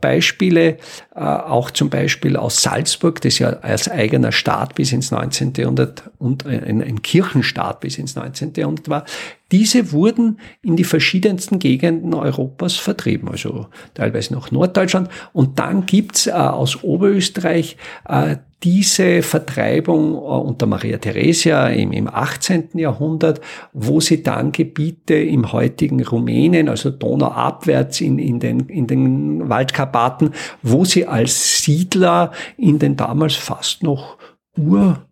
Beispiele, 0.00 0.76
äh, 1.14 1.20
auch 1.20 1.70
zum 1.70 1.90
Beispiel 1.90 2.36
aus 2.36 2.62
Salzburg, 2.62 3.20
das 3.20 3.38
ja 3.38 3.50
als 3.60 3.90
eigener 3.90 4.32
Staat 4.32 4.74
bis 4.74 4.92
ins 4.92 5.10
19. 5.10 5.52
Jahrhundert 5.56 6.10
und 6.18 6.46
ein, 6.46 6.82
ein 6.82 7.02
Kirchenstaat 7.02 7.80
bis 7.80 7.98
ins 7.98 8.16
19. 8.16 8.52
Jahrhundert 8.56 8.88
war. 8.88 9.04
Diese 9.52 9.92
wurden 9.92 10.38
in 10.62 10.76
die 10.76 10.84
verschiedensten 10.84 11.58
Gegenden 11.58 12.14
Europas 12.14 12.76
vertrieben, 12.76 13.28
also 13.28 13.66
teilweise 13.94 14.34
nach 14.34 14.50
Norddeutschland. 14.50 15.08
Und 15.32 15.58
dann 15.58 15.86
gibt's 15.86 16.26
äh, 16.26 16.32
aus 16.32 16.84
Oberösterreich 16.84 17.76
äh, 18.08 18.36
diese 18.62 19.22
Vertreibung 19.22 20.14
äh, 20.14 20.18
unter 20.18 20.66
Maria 20.66 20.98
Theresia 20.98 21.68
im, 21.68 21.92
im 21.92 22.08
18. 22.08 22.70
Jahrhundert, 22.74 23.40
wo 23.72 24.00
sie 24.00 24.22
dann 24.22 24.52
Gebiete 24.52 25.14
im 25.14 25.52
heutigen 25.52 26.04
Rumänien, 26.04 26.68
also 26.68 26.90
donauabwärts 26.90 28.00
in, 28.00 28.18
in, 28.18 28.40
den, 28.40 28.60
in 28.68 28.86
den 28.86 29.48
Waldkarpaten, 29.48 30.34
wo 30.62 30.84
sie 30.84 31.06
als 31.06 31.62
Siedler 31.62 32.32
in 32.56 32.78
den 32.78 32.96
damals 32.96 33.34
fast 33.36 33.82
noch 33.82 34.18
Ur 34.58 35.06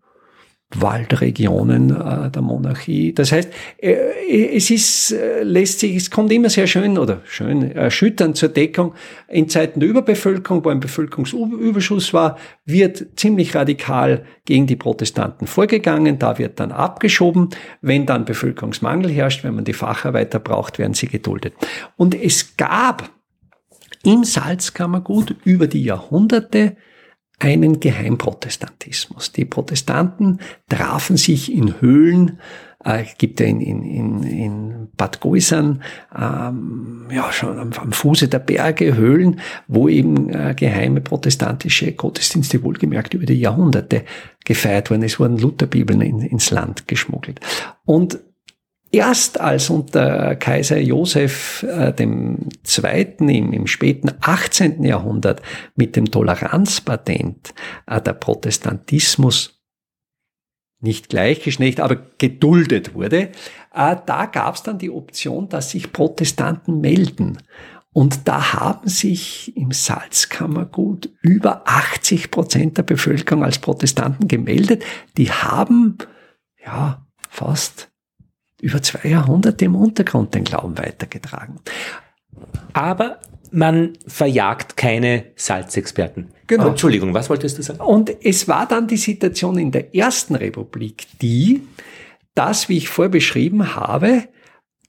Waldregionen 0.75 1.91
äh, 1.91 2.31
der 2.31 2.43
Monarchie. 2.43 3.15
Das 3.15 3.33
heißt, 3.33 3.51
äh, 3.79 4.55
es 4.55 4.71
ist, 4.71 5.13
äh, 5.13 5.43
lässt 5.43 5.81
sich, 5.81 5.97
es 5.97 6.11
kommt 6.11 6.31
immer 6.31 6.51
sehr 6.51 6.67
schön 6.67 6.99
oder 6.99 7.23
schön 7.25 7.73
erschütternd 7.73 8.37
zur 8.37 8.51
Deckung. 8.51 8.95
In 9.29 9.49
Zeiten 9.49 9.81
der 9.81 9.89
Überbevölkerung, 9.89 10.63
wo 10.65 10.69
ein 10.69 10.81
Bevölkerungsüberschuss 10.81 12.13
war, 12.13 12.39
wird 12.67 13.07
ziemlich 13.17 13.55
radikal 13.55 14.27
gegen 14.45 14.67
die 14.67 14.77
Protestanten 14.77 15.47
vorgegangen. 15.47 16.19
Da 16.19 16.39
wird 16.39 16.61
dann 16.61 16.71
abgeschoben. 16.71 17.49
Wenn 17.81 18.05
dann 18.05 18.27
Bevölkerungsmangel 18.27 19.11
herrscht, 19.11 19.45
wenn 19.45 19.55
man 19.55 19.65
die 19.65 19.73
Facharbeiter 19.73 20.39
braucht, 20.39 20.79
werden 20.79 20.95
sie 20.95 21.09
geduldet. 21.09 21.55
Und 21.97 22.15
es 22.15 22.59
gab 22.59 23.11
im 24.05 24.23
Salzkammergut 24.23 25.35
über 25.45 25.67
die 25.67 25.83
Jahrhunderte 25.83 26.77
einen 27.39 27.81
Geheimprotestantismus. 27.81 29.33
Die 29.33 29.45
Protestanten 29.45 30.41
trafen 30.69 31.17
sich 31.17 31.53
in 31.53 31.81
Höhlen, 31.81 32.41
äh, 32.85 33.05
gibt 33.17 33.41
ja 33.41 33.47
in, 33.47 33.61
in, 33.61 33.83
in, 33.83 34.23
in 34.23 34.89
Bad 34.97 35.21
Goisern, 35.21 35.83
ähm, 36.17 37.07
ja, 37.11 37.31
schon 37.33 37.59
am, 37.59 37.73
am, 37.73 37.93
Fuße 37.93 38.29
der 38.29 38.41
Berge 38.41 38.97
Höhlen, 38.97 39.41
wo 39.67 39.89
eben 39.89 40.31
äh, 40.31 40.55
geheime 40.57 41.01
protestantische 41.01 41.93
Gottesdienste 41.93 42.63
wohlgemerkt 42.63 43.15
über 43.15 43.27
die 43.27 43.41
Jahrhunderte 43.41 44.05
gefeiert 44.45 44.91
wurden. 44.91 45.03
Es 45.03 45.21
wurden 45.21 45.39
Lutherbibeln 45.39 46.01
in, 46.01 46.21
ins 46.21 46.51
Land 46.51 46.89
geschmuggelt. 46.89 47.41
Und 47.85 48.19
Erst 48.91 49.39
als 49.39 49.69
unter 49.69 50.35
Kaiser 50.37 50.79
Joseph 50.79 51.63
äh, 51.63 51.93
dem 51.93 52.49
Zweiten 52.63 53.29
im, 53.29 53.53
im, 53.53 53.67
späten 53.67 54.11
18. 54.21 54.83
Jahrhundert 54.83 55.43
mit 55.77 55.95
dem 55.95 56.11
Toleranzpatent 56.11 57.53
äh, 57.87 58.01
der 58.01 58.15
Protestantismus 58.15 59.61
nicht 60.81 61.09
gleichgeschlecht, 61.09 61.81
aber 61.81 61.97
geduldet 62.19 62.95
wurde, 62.95 63.31
äh, 63.75 63.97
da 64.07 64.27
gab 64.27 64.55
es 64.55 64.63
dann 64.63 64.79
die 64.79 64.91
Option, 64.91 65.49
dass 65.49 65.71
sich 65.71 65.93
Protestanten 65.93 66.81
melden. 66.81 67.39
Und 67.93 68.29
da 68.29 68.53
haben 68.53 68.89
sich 68.89 69.57
im 69.57 69.73
Salzkammergut 69.73 71.11
über 71.21 71.63
80 71.67 72.31
Prozent 72.31 72.79
der 72.79 72.85
Bevölkerung 72.85 73.45
als 73.45 73.59
Protestanten 73.59 74.29
gemeldet. 74.29 74.85
Die 75.17 75.33
haben, 75.33 75.99
ja, 76.65 77.07
fast 77.29 77.88
über 78.61 78.83
zwei 78.83 79.09
Jahrhunderte 79.09 79.65
im 79.65 79.77
Untergrund 79.77 80.35
den 80.35 80.45
Glauben 80.45 80.77
weitergetragen. 80.79 81.61
Aber 82.73 83.21
man 83.51 83.95
verjagt 84.07 84.77
keine 84.77 85.27
Salzexperten. 85.37 86.29
Genau. 86.47 86.69
Entschuldigung, 86.69 87.15
was 87.15 87.31
wolltest 87.31 87.59
du 87.59 87.63
sagen? 87.63 87.81
Und 87.81 88.13
es 88.25 88.49
war 88.49 88.67
dann 88.67 88.87
die 88.89 88.97
Situation 88.97 89.59
in 89.59 89.71
der 89.71 89.95
Ersten 89.95 90.35
Republik 90.35 91.07
die, 91.21 91.63
dass, 92.35 92.69
wie 92.69 92.79
ich 92.79 92.89
vorher 92.89 93.11
beschrieben 93.11 93.75
habe, 93.75 94.29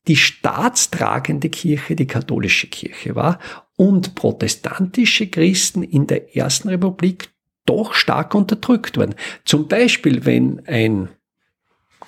die 0.08 0.16
staatstragende 0.16 1.50
Kirche 1.50 1.96
die 1.96 2.08
katholische 2.08 2.68
Kirche 2.68 3.16
war 3.16 3.40
und 3.76 4.16
protestantische 4.16 5.28
Christen 5.28 5.84
in 5.84 6.08
der 6.08 6.36
Ersten 6.36 6.70
Republik 6.70 7.30
doch 7.66 7.94
stark 7.94 8.34
unterdrückt 8.34 8.98
wurden. 8.98 9.16
Zum 9.46 9.68
Beispiel, 9.68 10.26
wenn 10.26 10.62
ein 10.66 11.10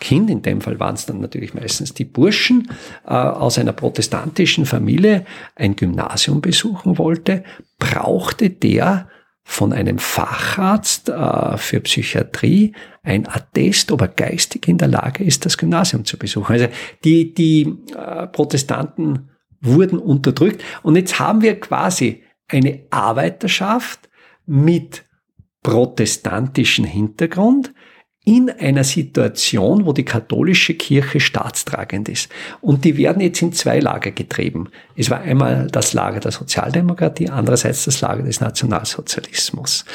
Kind, 0.02 0.30
in 0.30 0.42
dem 0.42 0.60
Fall 0.60 0.80
waren 0.80 0.96
es 0.96 1.06
dann 1.06 1.22
natürlich 1.22 1.54
meistens 1.54 1.94
die 1.94 2.04
Burschen, 2.06 2.70
äh, 3.06 3.14
aus 3.14 3.58
einer 3.58 3.72
protestantischen 3.72 4.66
Familie 4.66 5.26
ein 5.56 5.78
Gymnasium 5.78 6.42
besuchen 6.42 6.98
wollte, 6.98 7.44
brauchte 7.80 8.50
der 8.50 9.08
von 9.44 9.74
einem 9.74 10.00
Facharzt 10.00 11.10
äh, 11.10 11.58
für 11.58 11.80
Psychiatrie 11.82 12.74
ein 13.04 13.28
Attest, 13.28 13.92
ob 13.92 14.02
er 14.02 14.08
geistig 14.08 14.68
in 14.68 14.78
der 14.78 14.88
Lage 14.88 15.24
ist, 15.24 15.46
das 15.46 15.58
Gymnasium 15.58 16.04
zu 16.04 16.18
besuchen. 16.18 16.52
Also 16.52 16.68
die, 17.04 17.34
die 17.34 17.78
äh, 17.96 18.28
Protestanten 18.28 19.30
wurden 19.62 20.00
unterdrückt 20.00 20.64
und 20.82 20.96
jetzt 20.96 21.20
haben 21.20 21.42
wir 21.42 21.60
quasi 21.60 22.24
eine 22.48 22.82
Arbeiterschaft 22.90 24.10
mit 24.48 25.04
protestantischem 25.62 26.86
Hintergrund, 26.86 27.74
in 28.24 28.52
einer 28.52 28.84
Situation, 28.84 29.86
wo 29.88 29.94
die 29.94 30.06
katholische 30.06 30.76
Kirche 30.76 31.20
staatstragend 31.20 32.08
ist. 32.08 32.30
Und 32.62 32.86
die 32.86 32.96
werden 32.98 33.20
jetzt 33.20 33.42
in 33.42 33.52
zwei 33.52 33.80
Lager 33.80 34.12
getrieben. 34.12 34.70
Es 34.96 35.10
war 35.10 35.22
einmal 35.22 35.68
das 35.72 35.94
Lager 35.94 36.20
der 36.20 36.32
Sozialdemokratie, 36.32 37.30
andererseits 37.30 37.86
das 37.86 38.00
Lager 38.02 38.22
des 38.22 38.40
Nationalsozialismus. 38.40 39.86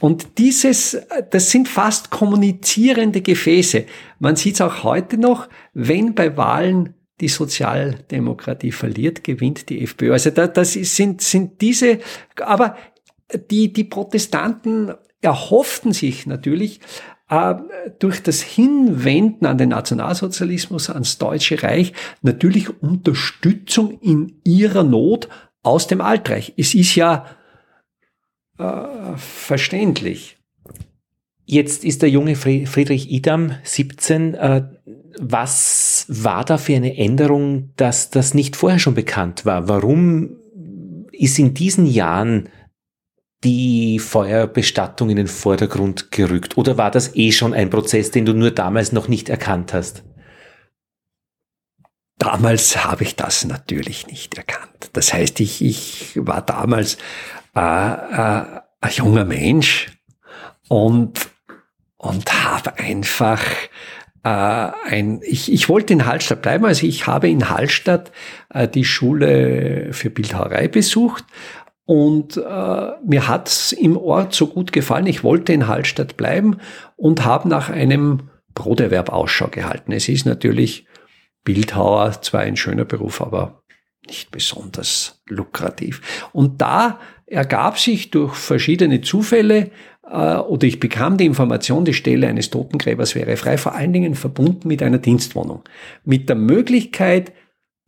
Und 0.00 0.38
dieses, 0.38 0.96
das 1.30 1.50
sind 1.50 1.68
fast 1.68 2.08
kommunizierende 2.08 3.20
Gefäße. 3.20 3.84
Man 4.18 4.36
sieht 4.36 4.54
es 4.54 4.60
auch 4.62 4.82
heute 4.82 5.18
noch, 5.18 5.48
wenn 5.74 6.14
bei 6.14 6.38
Wahlen 6.38 6.94
die 7.20 7.28
Sozialdemokratie 7.28 8.72
verliert, 8.72 9.24
gewinnt 9.24 9.68
die 9.68 9.82
FPÖ. 9.82 10.12
Also 10.12 10.30
das 10.30 10.72
sind, 10.72 11.20
sind 11.20 11.60
diese, 11.60 11.98
aber 12.40 12.76
die, 13.50 13.72
die 13.72 13.84
Protestanten 13.84 14.94
erhofften 15.20 15.92
sich 15.92 16.26
natürlich, 16.26 16.80
äh, 17.28 17.54
durch 17.98 18.22
das 18.22 18.42
Hinwenden 18.42 19.46
an 19.46 19.58
den 19.58 19.70
Nationalsozialismus, 19.70 20.90
ans 20.90 21.18
Deutsche 21.18 21.62
Reich, 21.62 21.92
natürlich 22.22 22.82
Unterstützung 22.82 23.98
in 24.00 24.40
ihrer 24.44 24.84
Not 24.84 25.28
aus 25.62 25.86
dem 25.86 26.00
Altreich. 26.00 26.54
Es 26.56 26.74
ist 26.74 26.94
ja 26.94 27.26
äh, 28.58 29.16
verständlich. 29.16 30.36
Jetzt 31.46 31.84
ist 31.84 32.02
der 32.02 32.08
junge 32.08 32.36
Friedrich 32.36 33.10
Idam 33.10 33.52
17. 33.62 34.34
Äh, 34.34 34.64
was 35.18 36.06
war 36.08 36.44
da 36.44 36.58
für 36.58 36.74
eine 36.74 36.96
Änderung, 36.96 37.70
dass 37.76 38.10
das 38.10 38.34
nicht 38.34 38.56
vorher 38.56 38.78
schon 38.78 38.94
bekannt 38.94 39.44
war? 39.44 39.68
Warum 39.68 40.36
ist 41.12 41.38
in 41.38 41.54
diesen 41.54 41.86
Jahren 41.86 42.48
die 43.44 43.98
Feuerbestattung 43.98 45.10
in 45.10 45.16
den 45.16 45.28
Vordergrund 45.28 46.10
gerückt? 46.10 46.56
Oder 46.56 46.78
war 46.78 46.90
das 46.90 47.14
eh 47.14 47.30
schon 47.30 47.54
ein 47.54 47.70
Prozess, 47.70 48.10
den 48.10 48.24
du 48.24 48.32
nur 48.32 48.50
damals 48.50 48.92
noch 48.92 49.08
nicht 49.08 49.28
erkannt 49.28 49.72
hast? 49.74 50.02
Damals 52.18 52.84
habe 52.84 53.04
ich 53.04 53.16
das 53.16 53.44
natürlich 53.44 54.06
nicht 54.06 54.36
erkannt. 54.38 54.90
Das 54.94 55.12
heißt, 55.12 55.40
ich, 55.40 55.62
ich 55.62 56.12
war 56.16 56.42
damals 56.42 56.96
äh, 57.54 57.60
äh, 57.60 58.60
ein 58.80 58.92
junger 58.92 59.24
Mensch 59.24 59.88
und, 60.68 61.28
und 61.96 62.44
habe 62.44 62.78
einfach 62.78 63.42
äh, 64.22 64.28
ein, 64.28 65.20
ich, 65.22 65.52
ich 65.52 65.68
wollte 65.68 65.92
in 65.92 66.06
Hallstatt 66.06 66.40
bleiben, 66.40 66.64
also 66.64 66.86
ich 66.86 67.06
habe 67.06 67.28
in 67.28 67.50
Hallstatt 67.50 68.10
äh, 68.48 68.66
die 68.66 68.84
Schule 68.84 69.92
für 69.92 70.08
Bildhauerei 70.08 70.68
besucht 70.68 71.24
und 71.86 72.36
äh, 72.36 72.90
mir 73.04 73.28
hat's 73.28 73.72
im 73.72 73.96
Ort 73.96 74.34
so 74.34 74.46
gut 74.46 74.72
gefallen. 74.72 75.06
Ich 75.06 75.22
wollte 75.22 75.52
in 75.52 75.66
Hallstatt 75.66 76.16
bleiben 76.16 76.58
und 76.96 77.24
habe 77.24 77.48
nach 77.48 77.68
einem 77.68 78.30
Broterwerb 78.54 79.10
Ausschau 79.10 79.48
gehalten. 79.48 79.92
Es 79.92 80.08
ist 80.08 80.24
natürlich 80.24 80.86
Bildhauer, 81.44 82.22
zwar 82.22 82.40
ein 82.40 82.56
schöner 82.56 82.84
Beruf, 82.84 83.20
aber 83.20 83.62
nicht 84.06 84.30
besonders 84.30 85.22
lukrativ. 85.28 86.28
Und 86.32 86.60
da 86.60 87.00
ergab 87.26 87.78
sich 87.78 88.10
durch 88.10 88.34
verschiedene 88.34 89.00
Zufälle 89.00 89.70
äh, 90.08 90.36
oder 90.36 90.66
ich 90.66 90.80
bekam 90.80 91.16
die 91.16 91.26
Information, 91.26 91.84
die 91.84 91.94
Stelle 91.94 92.28
eines 92.28 92.50
Totengräbers 92.50 93.14
wäre 93.14 93.36
frei, 93.36 93.58
vor 93.58 93.74
allen 93.74 93.92
Dingen 93.92 94.14
verbunden 94.14 94.68
mit 94.68 94.82
einer 94.82 94.98
Dienstwohnung. 94.98 95.62
Mit 96.04 96.28
der 96.28 96.36
Möglichkeit, 96.36 97.32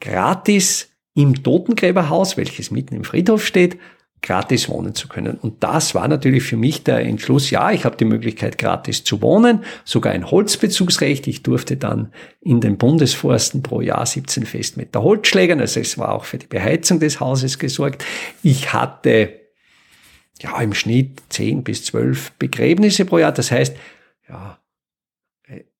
gratis 0.00 0.90
im 1.16 1.42
Totengräberhaus, 1.42 2.36
welches 2.36 2.70
mitten 2.70 2.94
im 2.94 3.02
Friedhof 3.02 3.44
steht, 3.44 3.78
gratis 4.22 4.68
wohnen 4.68 4.94
zu 4.94 5.08
können. 5.08 5.38
Und 5.38 5.62
das 5.62 5.94
war 5.94 6.06
natürlich 6.08 6.42
für 6.42 6.56
mich 6.56 6.84
der 6.84 7.00
Entschluss, 7.00 7.50
ja, 7.50 7.70
ich 7.70 7.84
habe 7.84 7.96
die 7.96 8.04
Möglichkeit, 8.04 8.58
gratis 8.58 9.02
zu 9.02 9.22
wohnen, 9.22 9.64
sogar 9.84 10.12
ein 10.12 10.30
Holzbezugsrecht. 10.30 11.26
Ich 11.26 11.42
durfte 11.42 11.76
dann 11.76 12.12
in 12.40 12.60
den 12.60 12.76
Bundesforsten 12.76 13.62
pro 13.62 13.80
Jahr 13.80 14.04
17 14.04 14.44
Festmeter 14.44 15.02
Holz 15.02 15.28
schlägern. 15.28 15.60
Also 15.60 15.80
es 15.80 15.96
war 15.96 16.12
auch 16.12 16.24
für 16.24 16.38
die 16.38 16.46
Beheizung 16.46 17.00
des 17.00 17.18
Hauses 17.18 17.58
gesorgt. 17.58 18.04
Ich 18.42 18.72
hatte 18.72 19.40
ja 20.42 20.60
im 20.60 20.74
Schnitt 20.74 21.22
10 21.30 21.64
bis 21.64 21.84
12 21.86 22.32
Begräbnisse 22.32 23.06
pro 23.06 23.18
Jahr. 23.18 23.32
Das 23.32 23.50
heißt, 23.50 23.74
ja, 24.28 24.58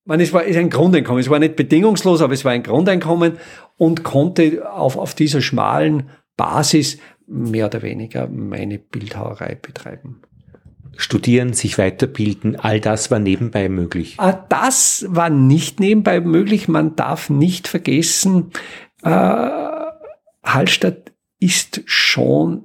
man, 0.07 0.21
es 0.21 0.33
war 0.33 0.45
ist 0.45 0.57
ein 0.57 0.71
Grundeinkommen. 0.71 1.21
Es 1.21 1.29
war 1.29 1.39
nicht 1.39 1.57
bedingungslos, 1.57 2.23
aber 2.23 2.33
es 2.33 2.45
war 2.45 2.53
ein 2.53 2.63
Grundeinkommen 2.63 3.39
und 3.77 4.05
konnte 4.05 4.71
auf, 4.71 4.97
auf 4.97 5.15
dieser 5.15 5.41
schmalen 5.41 6.11
Basis 6.37 6.99
mehr 7.27 7.67
oder 7.67 7.83
weniger 7.83 8.29
meine 8.29 8.79
Bildhauerei 8.79 9.55
betreiben. 9.55 10.23
Studieren, 10.97 11.53
sich 11.53 11.77
weiterbilden, 11.77 12.57
all 12.57 12.81
das 12.81 13.11
war 13.11 13.19
nebenbei 13.19 13.69
möglich. 13.69 14.15
Ah, 14.17 14.33
das 14.33 15.05
war 15.09 15.29
nicht 15.29 15.79
nebenbei 15.79 16.21
möglich. 16.21 16.69
Man 16.69 16.97
darf 16.97 17.29
nicht 17.29 17.69
vergessen, 17.69 18.51
äh, 19.03 19.67
Hallstatt 20.43 21.13
ist 21.39 21.83
schon 21.85 22.65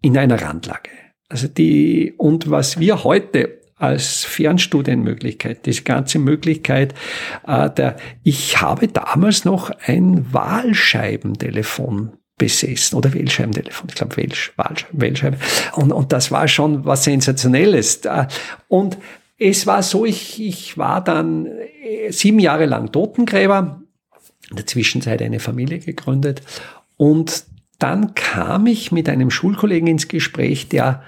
in 0.00 0.18
einer 0.18 0.42
Randlage. 0.42 0.90
Also 1.28 1.46
die, 1.46 2.14
und 2.16 2.50
was 2.50 2.80
wir 2.80 3.04
heute 3.04 3.60
als 3.76 4.24
Fernstudienmöglichkeit, 4.24 5.66
diese 5.66 5.82
ganze 5.82 6.18
Möglichkeit 6.18 6.94
äh, 7.46 7.70
der, 7.70 7.96
ich 8.22 8.60
habe 8.60 8.88
damals 8.88 9.44
noch 9.44 9.70
ein 9.86 10.32
Wahlscheibentelefon 10.32 12.12
besessen 12.36 12.96
oder 12.96 13.12
Wählscheibentelefon, 13.12 13.88
ich 13.88 13.94
glaube 13.94 14.16
Wählsch, 14.16 14.52
Wählscheibe. 14.92 15.38
Und, 15.74 15.92
und 15.92 16.12
das 16.12 16.30
war 16.30 16.48
schon 16.48 16.84
was 16.84 17.04
Sensationelles. 17.04 18.00
Und 18.68 18.98
es 19.38 19.66
war 19.66 19.82
so, 19.82 20.04
ich, 20.04 20.42
ich 20.42 20.76
war 20.78 21.02
dann 21.02 21.46
äh, 21.46 22.10
sieben 22.10 22.38
Jahre 22.38 22.66
lang 22.66 22.92
Totengräber, 22.92 23.80
in 24.50 24.56
der 24.56 24.66
Zwischenzeit 24.66 25.22
eine 25.22 25.40
Familie 25.40 25.78
gegründet 25.78 26.42
und 26.96 27.44
dann 27.78 28.14
kam 28.14 28.66
ich 28.66 28.92
mit 28.92 29.08
einem 29.08 29.30
Schulkollegen 29.30 29.88
ins 29.88 30.08
Gespräch, 30.08 30.68
der 30.68 31.02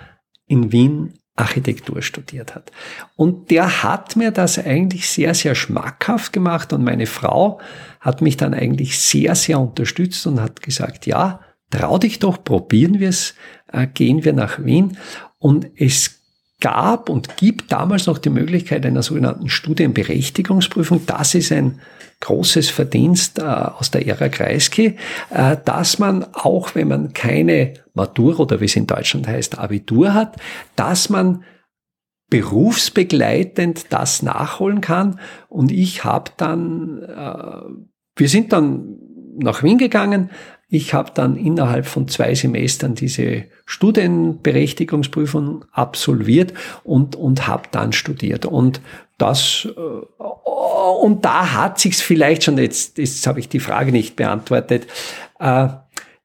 in 0.47 0.73
Wien 0.73 1.15
Architektur 1.37 2.01
studiert 2.03 2.55
hat. 2.55 2.73
Und 3.15 3.51
der 3.51 3.83
hat 3.83 4.17
mir 4.17 4.31
das 4.31 4.59
eigentlich 4.59 5.09
sehr, 5.09 5.35
sehr 5.35 5.55
schmackhaft 5.55 6.33
gemacht 6.33 6.73
und 6.73 6.83
meine 6.83 7.07
Frau 7.07 7.61
hat 8.01 8.23
mich 8.23 8.37
dann 8.37 8.55
eigentlich 8.55 8.99
sehr, 8.99 9.35
sehr 9.35 9.61
unterstützt 9.61 10.27
und 10.27 10.41
hat 10.41 10.63
gesagt, 10.63 11.07
ja, 11.07 11.41
trau 11.71 11.99
dich 11.99 12.19
doch, 12.19 12.43
probieren 12.43 13.01
wir 13.01 13.11
es, 13.11 13.35
äh, 13.73 13.87
gehen 13.87 14.25
wir 14.25 14.33
nach 14.33 14.65
Wien. 14.65 14.97
Und 15.39 15.67
es 15.77 16.23
gab 16.61 17.11
und 17.11 17.37
gibt 17.37 17.71
damals 17.71 18.07
noch 18.07 18.19
die 18.19 18.31
Möglichkeit 18.31 18.87
einer 18.87 19.03
sogenannten 19.03 19.49
Studienberechtigungsprüfung. 19.49 21.03
Das 21.07 21.35
ist 21.35 21.53
ein 21.53 21.81
großes 22.21 22.71
Verdienst 22.71 23.39
äh, 23.39 23.43
aus 23.43 23.91
der 23.91 24.07
Ära 24.07 24.29
Kreisky, 24.29 24.97
äh, 25.31 25.57
dass 25.65 25.99
man 25.99 26.25
auch, 26.33 26.75
wenn 26.75 26.89
man 26.89 27.13
keine 27.13 27.75
Matur 27.95 28.41
oder 28.41 28.61
wie 28.61 28.65
es 28.67 28.77
in 28.77 28.87
Deutschland 28.87 29.27
heißt, 29.29 29.59
Abitur 29.59 30.15
hat, 30.15 30.37
dass 30.77 31.11
man 31.11 31.45
berufsbegleitend 32.29 33.93
das 33.93 34.23
nachholen 34.23 34.81
kann. 34.81 35.21
Und 35.49 35.71
ich 35.71 36.05
habe 36.05 36.33
dann, 36.37 37.03
äh, 37.03 37.61
wir 38.17 38.29
sind 38.29 38.53
dann 38.53 38.97
nach 39.39 39.63
Wien 39.63 39.79
gegangen, 39.79 40.31
ich 40.69 40.95
habe 40.95 41.13
dann 41.15 41.37
innerhalb 41.37 41.87
von 41.87 42.09
zwei 42.09 42.35
Semestern 42.35 42.97
diese 42.97 43.45
Studienberechtigungsprüfung 43.67 45.65
absolviert 45.71 46.55
und, 46.83 47.15
und 47.15 47.47
habe 47.47 47.69
dann 47.71 47.93
studiert. 47.93 48.47
Und 48.47 48.81
das, 49.17 49.69
und 50.91 51.25
da 51.25 51.53
hat 51.53 51.79
sich's 51.79 52.01
vielleicht 52.01 52.45
schon, 52.45 52.59
jetzt, 52.59 52.99
jetzt 52.99 53.27
habe 53.27 53.41
ich 53.41 53.49
die 53.49 53.61
Frage 53.61 53.93
nicht 53.93 54.17
beantwortet, 54.17 54.87
äh, 55.39 55.69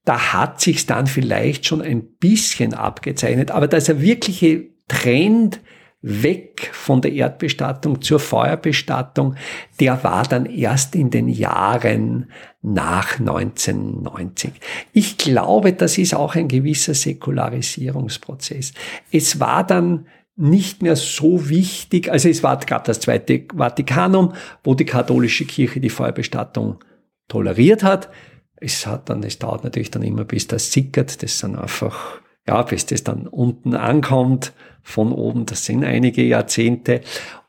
da 0.03 0.33
hat 0.33 0.61
sich's 0.61 0.85
dann 0.85 1.07
vielleicht 1.07 1.65
schon 1.65 1.81
ein 1.81 2.03
bisschen 2.03 2.73
abgezeichnet, 2.73 3.51
aber 3.51 3.67
dass 3.67 3.89
er 3.89 4.01
wirkliche 4.01 4.65
Trend 4.87 5.59
weg 6.01 6.71
von 6.73 7.01
der 7.01 7.11
Erdbestattung 7.11 8.01
zur 8.01 8.19
Feuerbestattung, 8.19 9.35
der 9.79 10.03
war 10.03 10.23
dann 10.23 10.47
erst 10.47 10.95
in 10.95 11.11
den 11.11 11.29
Jahren 11.29 12.31
nach 12.63 13.19
1990. 13.19 14.51
Ich 14.93 15.17
glaube, 15.17 15.73
das 15.73 15.99
ist 15.99 16.15
auch 16.15 16.35
ein 16.35 16.47
gewisser 16.47 16.95
Säkularisierungsprozess. 16.95 18.73
Es 19.11 19.39
war 19.39 19.63
dann 19.65 20.07
nicht 20.35 20.81
mehr 20.81 20.95
so 20.95 21.49
wichtig, 21.49 22.11
also 22.11 22.29
es 22.29 22.41
war 22.41 22.57
gerade 22.57 22.85
das 22.85 22.99
Zweite 22.99 23.45
Vatikanum, 23.53 24.33
wo 24.63 24.73
die 24.73 24.85
katholische 24.85 25.45
Kirche 25.45 25.79
die 25.79 25.89
Feuerbestattung 25.89 26.79
toleriert 27.27 27.83
hat. 27.83 28.09
Es 28.55 28.87
hat 28.87 29.09
dann, 29.09 29.23
es 29.23 29.39
dauert 29.39 29.63
natürlich 29.63 29.91
dann 29.91 30.03
immer, 30.03 30.23
bis 30.23 30.47
das 30.47 30.71
sickert, 30.71 31.21
das 31.21 31.39
dann 31.39 31.55
einfach 31.55 32.21
ja, 32.47 32.61
bis 32.63 32.85
das 32.85 33.03
dann 33.03 33.27
unten 33.27 33.75
ankommt, 33.75 34.53
von 34.83 35.11
oben, 35.11 35.45
das 35.45 35.65
sind 35.65 35.83
einige 35.83 36.23
Jahrzehnte. 36.23 37.01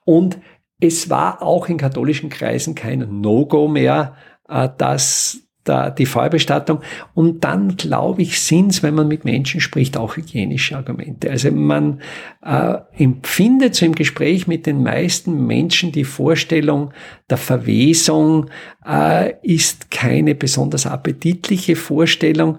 Und 0.05 0.39
es 0.81 1.09
war 1.09 1.43
auch 1.43 1.69
in 1.69 1.79
katholischen 1.79 2.29
Kreisen 2.29 2.75
kein 2.75 3.21
No-Go 3.21 3.69
mehr, 3.69 4.17
äh, 4.49 4.69
dass 4.77 5.41
da 5.65 5.91
die 5.91 6.07
Feuerbestattung. 6.07 6.81
Und 7.15 7.45
dann, 7.45 7.77
glaube 7.77 8.23
ich, 8.23 8.41
sind 8.41 8.71
es, 8.71 8.83
wenn 8.83 8.95
man 8.95 9.09
mit 9.09 9.25
Menschen 9.25 9.61
spricht, 9.61 9.97
auch 9.97 10.17
hygienische 10.17 10.77
Argumente. 10.77 11.31
Also 11.31 11.51
man 11.51 12.01
äh, 12.45 12.79
empfindet 12.97 13.75
so 13.75 13.87
im 13.87 13.95
Gespräch 13.95 14.47
mit 14.47 14.67
den 14.67 14.83
meisten 14.83 15.47
Menschen 15.47 15.93
die 15.93 16.05
Vorstellung 16.05 16.93
der 17.31 17.39
Verwesung 17.39 18.51
äh, 18.87 19.35
ist 19.43 19.91
keine 19.91 20.35
besonders 20.35 20.87
appetitliche 20.87 21.77
Vorstellung 21.77 22.59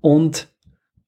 und 0.00 0.48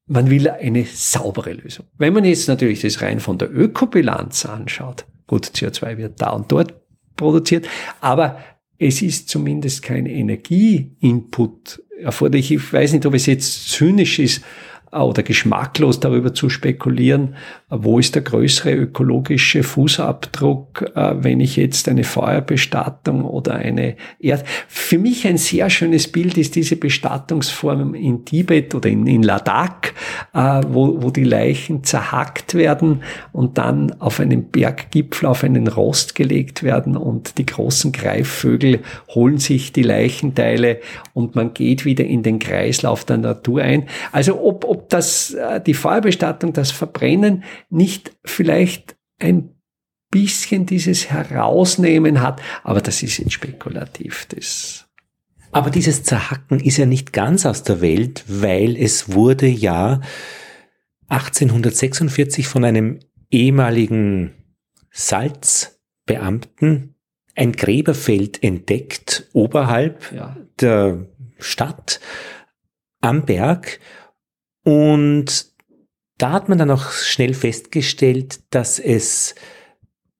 man 0.06 0.30
will 0.30 0.48
eine 0.48 0.84
saubere 0.84 1.52
Lösung. 1.52 1.86
Wenn 1.96 2.12
man 2.12 2.24
jetzt 2.24 2.48
natürlich 2.48 2.80
das 2.80 3.00
rein 3.02 3.20
von 3.20 3.38
der 3.38 3.50
Ökobilanz 3.52 4.46
anschaut, 4.46 5.06
gut, 5.26 5.46
CO2 5.46 5.96
wird 5.96 6.20
da 6.20 6.30
und 6.30 6.50
dort 6.52 6.74
produziert, 7.16 7.66
aber 8.00 8.38
es 8.78 9.02
ist 9.02 9.28
zumindest 9.28 9.82
kein 9.82 10.06
Energieinput 10.06 11.82
erforderlich. 12.00 12.50
Ich 12.50 12.72
weiß 12.72 12.92
nicht, 12.92 13.06
ob 13.06 13.14
es 13.14 13.26
jetzt 13.26 13.70
zynisch 13.70 14.18
ist, 14.18 14.42
oder 14.92 15.22
geschmacklos 15.22 16.00
darüber 16.00 16.34
zu 16.34 16.50
spekulieren, 16.50 17.34
wo 17.74 17.98
ist 17.98 18.14
der 18.14 18.22
größere 18.22 18.74
ökologische 18.74 19.62
Fußabdruck, 19.62 20.92
äh, 20.94 21.14
wenn 21.16 21.40
ich 21.40 21.56
jetzt 21.56 21.88
eine 21.88 22.04
Feuerbestattung 22.04 23.24
oder 23.24 23.54
eine 23.54 23.96
Erd. 24.20 24.44
Für 24.68 24.98
mich 24.98 25.26
ein 25.26 25.38
sehr 25.38 25.70
schönes 25.70 26.08
Bild 26.08 26.36
ist 26.36 26.54
diese 26.54 26.76
Bestattungsform 26.76 27.94
in 27.94 28.26
Tibet 28.26 28.74
oder 28.74 28.90
in, 28.90 29.06
in 29.06 29.22
Ladakh, 29.22 29.92
äh, 30.34 30.60
wo, 30.68 31.02
wo 31.02 31.10
die 31.10 31.24
Leichen 31.24 31.82
zerhackt 31.82 32.54
werden 32.54 33.02
und 33.32 33.56
dann 33.56 33.98
auf 34.00 34.20
einen 34.20 34.50
Berggipfel, 34.50 35.26
auf 35.26 35.42
einen 35.42 35.66
Rost 35.66 36.14
gelegt 36.14 36.62
werden 36.62 36.94
und 36.94 37.38
die 37.38 37.46
großen 37.46 37.92
Greifvögel 37.92 38.80
holen 39.14 39.38
sich 39.38 39.72
die 39.72 39.82
Leichenteile 39.82 40.80
und 41.14 41.36
man 41.36 41.54
geht 41.54 41.86
wieder 41.86 42.04
in 42.04 42.22
den 42.22 42.38
Kreislauf 42.38 43.06
der 43.06 43.16
Natur 43.16 43.62
ein. 43.62 43.84
Also 44.12 44.42
ob, 44.42 44.66
ob 44.66 44.90
das, 44.90 45.32
äh, 45.32 45.58
die 45.62 45.74
Feuerbestattung, 45.74 46.52
das 46.52 46.70
Verbrennen 46.70 47.44
nicht 47.70 48.16
vielleicht 48.24 48.96
ein 49.18 49.54
bisschen 50.10 50.66
dieses 50.66 51.10
Herausnehmen 51.10 52.20
hat, 52.20 52.40
aber 52.62 52.80
das 52.80 53.02
ist 53.02 53.18
jetzt 53.18 53.32
spekulativ. 53.32 54.26
Das 54.28 54.86
aber 55.52 55.68
dieses 55.68 56.02
Zerhacken 56.02 56.60
ist 56.60 56.78
ja 56.78 56.86
nicht 56.86 57.12
ganz 57.12 57.44
aus 57.44 57.62
der 57.62 57.82
Welt, 57.82 58.24
weil 58.26 58.74
es 58.74 59.12
wurde 59.12 59.46
ja 59.46 60.00
1846 61.08 62.48
von 62.48 62.64
einem 62.64 63.00
ehemaligen 63.30 64.32
Salzbeamten 64.90 66.94
ein 67.34 67.52
Gräberfeld 67.52 68.42
entdeckt 68.42 69.28
oberhalb 69.34 70.10
ja. 70.12 70.36
der 70.60 71.06
Stadt 71.38 72.00
am 73.02 73.26
Berg 73.26 73.78
und 74.64 75.51
da 76.22 76.30
hat 76.30 76.48
man 76.48 76.56
dann 76.56 76.70
auch 76.70 76.92
schnell 76.92 77.34
festgestellt, 77.34 78.40
dass 78.50 78.78
es 78.78 79.34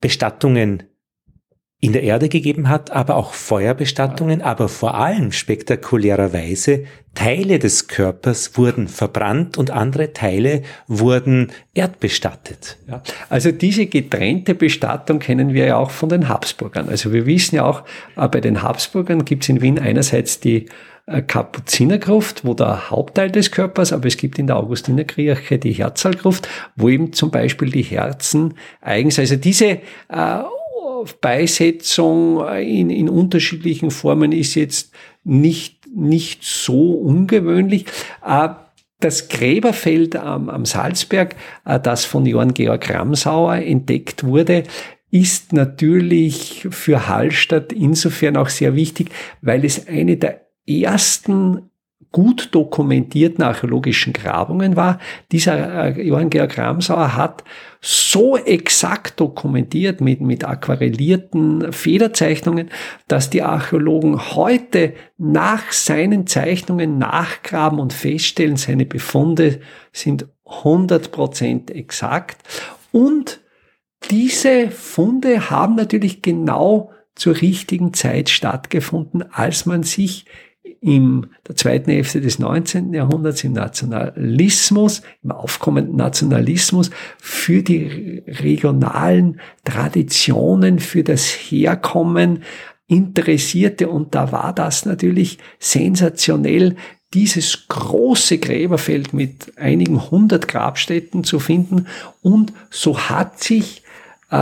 Bestattungen 0.00 0.82
in 1.78 1.92
der 1.92 2.02
Erde 2.02 2.28
gegeben 2.28 2.68
hat, 2.68 2.90
aber 2.90 3.16
auch 3.16 3.34
Feuerbestattungen, 3.34 4.42
aber 4.42 4.68
vor 4.68 4.94
allem 4.94 5.32
spektakulärerweise 5.32 6.84
Teile 7.14 7.58
des 7.58 7.86
Körpers 7.86 8.56
wurden 8.56 8.88
verbrannt 8.88 9.58
und 9.58 9.70
andere 9.70 10.12
Teile 10.12 10.62
wurden 10.86 11.52
erdbestattet. 11.74 12.78
Ja, 12.88 13.02
also 13.28 13.52
diese 13.52 13.86
getrennte 13.86 14.54
Bestattung 14.54 15.20
kennen 15.20 15.54
wir 15.54 15.66
ja 15.66 15.76
auch 15.76 15.90
von 15.90 16.08
den 16.08 16.28
Habsburgern. 16.28 16.88
Also 16.88 17.12
wir 17.12 17.26
wissen 17.26 17.56
ja 17.56 17.64
auch, 17.64 17.84
äh, 18.16 18.28
bei 18.28 18.40
den 18.40 18.62
Habsburgern 18.62 19.24
gibt 19.24 19.44
es 19.44 19.48
in 19.48 19.60
Wien 19.60 19.78
einerseits 19.78 20.40
die 20.40 20.66
Kapuzinergruft, 21.06 22.44
wo 22.44 22.54
der 22.54 22.90
Hauptteil 22.90 23.30
des 23.30 23.50
Körpers, 23.50 23.92
aber 23.92 24.06
es 24.06 24.16
gibt 24.16 24.38
in 24.38 24.46
der 24.46 24.56
Augustinerkirche 24.56 25.58
die 25.58 25.72
Herzalgruft, 25.72 26.48
wo 26.76 26.88
eben 26.88 27.12
zum 27.12 27.30
Beispiel 27.30 27.70
die 27.70 27.82
Herzen 27.82 28.54
eigens, 28.80 29.18
also 29.18 29.36
diese 29.36 29.80
äh, 30.08 30.42
Beisetzung 31.20 32.46
in, 32.58 32.90
in 32.90 33.08
unterschiedlichen 33.08 33.90
Formen 33.90 34.32
ist 34.32 34.54
jetzt 34.54 34.92
nicht, 35.24 35.86
nicht 35.94 36.44
so 36.44 36.92
ungewöhnlich. 36.92 37.86
Äh, 38.24 38.50
das 39.00 39.28
Gräberfeld 39.28 40.14
am, 40.16 40.48
am 40.48 40.64
Salzberg, 40.64 41.36
äh, 41.64 41.80
das 41.80 42.04
von 42.04 42.24
Johann 42.24 42.54
Georg 42.54 42.88
Ramsauer 42.88 43.56
entdeckt 43.56 44.24
wurde, 44.24 44.62
ist 45.10 45.52
natürlich 45.52 46.66
für 46.70 47.08
Hallstatt 47.08 47.72
insofern 47.72 48.36
auch 48.36 48.48
sehr 48.48 48.74
wichtig, 48.74 49.10
weil 49.42 49.64
es 49.64 49.86
eine 49.86 50.16
der 50.16 50.40
ersten 50.66 51.70
gut 52.12 52.50
dokumentierten 52.54 53.42
archäologischen 53.42 54.12
Grabungen 54.12 54.76
war. 54.76 54.98
Dieser 55.32 55.96
äh, 55.96 56.02
Johann 56.02 56.30
Georg 56.30 56.56
Ramsauer 56.58 57.16
hat 57.16 57.42
so 57.80 58.36
exakt 58.36 59.18
dokumentiert 59.18 60.00
mit, 60.00 60.20
mit 60.20 60.44
aquarellierten 60.44 61.72
Federzeichnungen, 61.72 62.70
dass 63.08 63.30
die 63.30 63.42
Archäologen 63.42 64.34
heute 64.34 64.92
nach 65.16 65.72
seinen 65.72 66.26
Zeichnungen 66.26 66.98
nachgraben 66.98 67.80
und 67.80 67.92
feststellen, 67.92 68.56
seine 68.56 68.84
Befunde 68.84 69.60
sind 69.92 70.28
100% 70.44 71.72
exakt. 71.72 72.42
Und 72.92 73.40
diese 74.10 74.70
Funde 74.70 75.50
haben 75.50 75.76
natürlich 75.76 76.20
genau 76.20 76.92
zur 77.14 77.40
richtigen 77.40 77.94
Zeit 77.94 78.28
stattgefunden, 78.28 79.24
als 79.32 79.66
man 79.66 79.82
sich 79.82 80.26
in 80.82 81.28
der 81.46 81.54
zweiten 81.54 81.92
Hälfte 81.92 82.20
des 82.20 82.40
19. 82.40 82.92
Jahrhunderts 82.92 83.44
im 83.44 83.52
Nationalismus, 83.52 85.02
im 85.22 85.30
aufkommenden 85.30 85.94
Nationalismus 85.94 86.90
für 87.18 87.62
die 87.62 88.24
regionalen 88.26 89.40
Traditionen, 89.64 90.80
für 90.80 91.04
das 91.04 91.26
Herkommen 91.26 92.42
interessierte. 92.88 93.88
Und 93.88 94.16
da 94.16 94.32
war 94.32 94.52
das 94.52 94.84
natürlich 94.84 95.38
sensationell, 95.60 96.74
dieses 97.14 97.68
große 97.68 98.38
Gräberfeld 98.38 99.12
mit 99.12 99.56
einigen 99.58 100.10
hundert 100.10 100.48
Grabstätten 100.48 101.22
zu 101.22 101.38
finden. 101.38 101.86
Und 102.22 102.52
so 102.70 102.98
hat 102.98 103.40
sich 103.40 103.81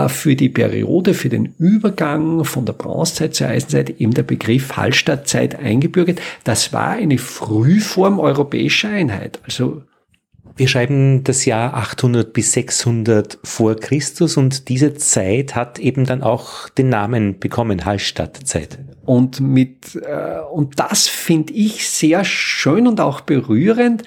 für 0.09 0.37
die 0.37 0.48
Periode, 0.48 1.14
für 1.14 1.29
den 1.29 1.55
Übergang 1.59 2.44
von 2.44 2.64
der 2.64 2.74
Bronzezeit 2.74 3.35
zur 3.35 3.48
Eisenzeit 3.48 4.00
eben 4.00 4.14
der 4.14 4.22
Begriff 4.22 4.76
Hallstattzeit 4.76 5.59
eingebürgert. 5.59 6.20
Das 6.44 6.72
war 6.72 6.90
eine 6.90 7.18
Frühform 7.18 8.20
europäischer 8.20 8.90
Einheit. 8.90 9.40
Also 9.44 9.83
wir 10.61 10.68
schreiben 10.68 11.24
das 11.24 11.46
Jahr 11.46 11.74
800 11.74 12.33
bis 12.35 12.53
600 12.53 13.38
vor 13.42 13.76
Christus 13.76 14.37
und 14.37 14.68
diese 14.68 14.92
Zeit 14.92 15.57
hat 15.57 15.79
eben 15.79 16.05
dann 16.05 16.22
auch 16.22 16.68
den 16.68 16.90
Namen 16.90 17.38
bekommen, 17.38 17.87
Hallstattzeit. 17.87 18.79
Und 19.07 19.40
mit 19.40 19.96
äh, 19.96 20.40
und 20.53 20.79
das 20.79 21.09
finde 21.09 21.55
ich 21.55 21.88
sehr 21.88 22.24
schön 22.24 22.87
und 22.87 23.00
auch 23.00 23.22
berührend. 23.22 24.03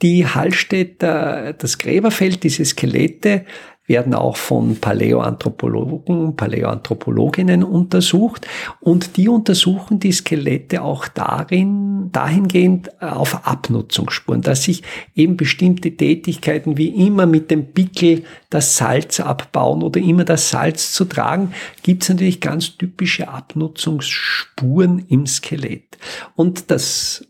Die 0.00 0.26
Hallstätter, 0.26 1.52
das 1.52 1.76
Gräberfeld, 1.76 2.44
diese 2.44 2.64
Skelette 2.64 3.44
werden 3.90 4.14
auch 4.14 4.36
von 4.36 4.76
Paläoanthropologen, 4.76 6.36
Paläoanthropologinnen 6.36 7.64
untersucht 7.64 8.46
und 8.78 9.16
die 9.16 9.28
untersuchen 9.28 9.98
die 9.98 10.12
Skelette 10.12 10.82
auch 10.82 11.08
darin, 11.08 12.10
dahingehend 12.12 12.88
äh, 13.00 13.06
auf 13.06 13.48
Abnutzungsspuren, 13.48 14.42
dass 14.42 14.62
sich 14.62 14.84
eben 15.16 15.36
bestimmte 15.36 15.90
Tätigkeiten 15.96 16.78
wie 16.78 17.04
immer 17.04 17.26
mit 17.26 17.50
dem 17.50 17.72
Pickel 17.72 18.22
das 18.48 18.76
Salz 18.76 19.18
abbauen 19.18 19.82
oder 19.82 20.00
immer 20.00 20.24
das 20.24 20.50
Salz 20.50 20.92
zu 20.92 21.04
tragen, 21.04 21.52
gibt 21.82 22.04
es 22.04 22.10
natürlich 22.10 22.40
ganz 22.40 22.78
typische 22.78 23.26
Abnutzungsspuren 23.26 25.04
im 25.08 25.26
Skelett. 25.26 25.98
Und 26.36 26.70
das 26.70 27.26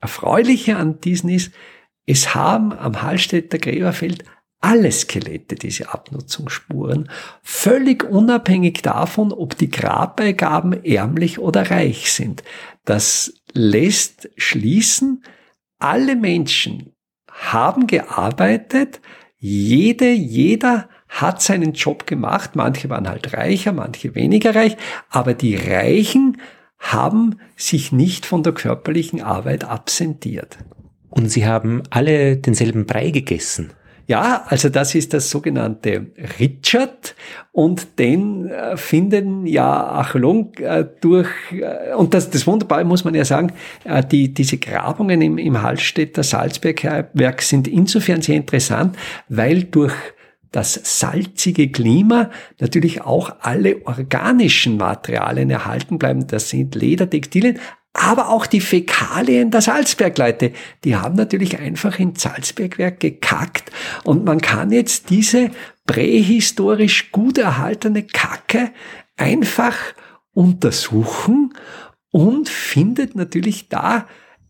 Erfreuliche 0.00 0.76
an 0.76 1.02
diesen 1.02 1.28
ist, 1.28 1.52
es 2.06 2.34
haben 2.34 2.72
am 2.72 3.02
Hallstätter 3.02 3.58
Gräberfeld 3.58 4.24
alle 4.60 4.92
Skelette 4.92 5.54
diese 5.54 5.92
Abnutzungsspuren, 5.92 7.10
völlig 7.42 8.04
unabhängig 8.04 8.82
davon, 8.82 9.32
ob 9.32 9.56
die 9.56 9.70
Grabbeigaben 9.70 10.84
ärmlich 10.84 11.38
oder 11.38 11.70
reich 11.70 12.12
sind. 12.12 12.42
Das 12.84 13.32
lässt 13.52 14.30
schließen, 14.36 15.24
alle 15.78 16.14
Menschen 16.14 16.94
haben 17.30 17.86
gearbeitet, 17.86 19.00
jede, 19.38 20.10
jeder 20.10 20.88
hat 21.08 21.40
seinen 21.40 21.72
Job 21.72 22.06
gemacht, 22.06 22.54
manche 22.54 22.90
waren 22.90 23.08
halt 23.08 23.32
reicher, 23.32 23.72
manche 23.72 24.14
weniger 24.14 24.54
reich, 24.54 24.76
aber 25.08 25.32
die 25.32 25.56
Reichen 25.56 26.36
haben 26.78 27.38
sich 27.56 27.92
nicht 27.92 28.26
von 28.26 28.42
der 28.42 28.52
körperlichen 28.52 29.22
Arbeit 29.22 29.64
absentiert. 29.64 30.58
Und 31.08 31.28
sie 31.28 31.46
haben 31.46 31.82
alle 31.90 32.36
denselben 32.36 32.86
Brei 32.86 33.10
gegessen. 33.10 33.72
Ja, 34.10 34.42
also 34.48 34.70
das 34.70 34.96
ist 34.96 35.14
das 35.14 35.30
sogenannte 35.30 36.08
Richard 36.40 37.14
und 37.52 37.96
den 38.00 38.48
äh, 38.48 38.76
finden 38.76 39.46
ja 39.46 39.72
Archäologen 39.72 40.64
äh, 40.64 40.84
durch, 41.00 41.28
äh, 41.52 41.94
und 41.94 42.12
das, 42.12 42.28
das 42.28 42.44
Wunderbare 42.44 42.84
muss 42.84 43.04
man 43.04 43.14
ja 43.14 43.24
sagen, 43.24 43.52
die, 44.10 44.34
diese 44.34 44.58
Grabungen 44.58 45.22
im, 45.22 45.38
im 45.38 45.62
Hallstätter 45.62 46.24
Salzbergwerk 46.24 47.40
sind 47.40 47.68
insofern 47.68 48.20
sehr 48.20 48.34
interessant, 48.34 48.98
weil 49.28 49.62
durch 49.62 49.94
das 50.50 50.80
salzige 50.98 51.70
Klima 51.70 52.30
natürlich 52.58 53.02
auch 53.02 53.36
alle 53.42 53.86
organischen 53.86 54.76
Materialien 54.76 55.50
erhalten 55.50 55.98
bleiben. 55.98 56.26
Das 56.26 56.48
sind 56.48 56.74
Ledertextilien, 56.74 57.60
aber 57.92 58.28
auch 58.28 58.46
die 58.46 58.60
Fäkalien 58.60 59.50
der 59.50 59.62
Salzbergleute, 59.62 60.52
die 60.84 60.96
haben 60.96 61.16
natürlich 61.16 61.58
einfach 61.58 61.98
in 61.98 62.14
Salzbergwerk 62.14 63.00
gekackt 63.00 63.70
und 64.04 64.24
man 64.24 64.40
kann 64.40 64.70
jetzt 64.70 65.10
diese 65.10 65.50
prähistorisch 65.86 67.10
gut 67.10 67.38
erhaltene 67.38 68.04
Kacke 68.04 68.70
einfach 69.16 69.76
untersuchen 70.32 71.52
und 72.10 72.48
findet 72.48 73.16
natürlich 73.16 73.68
da 73.68 74.06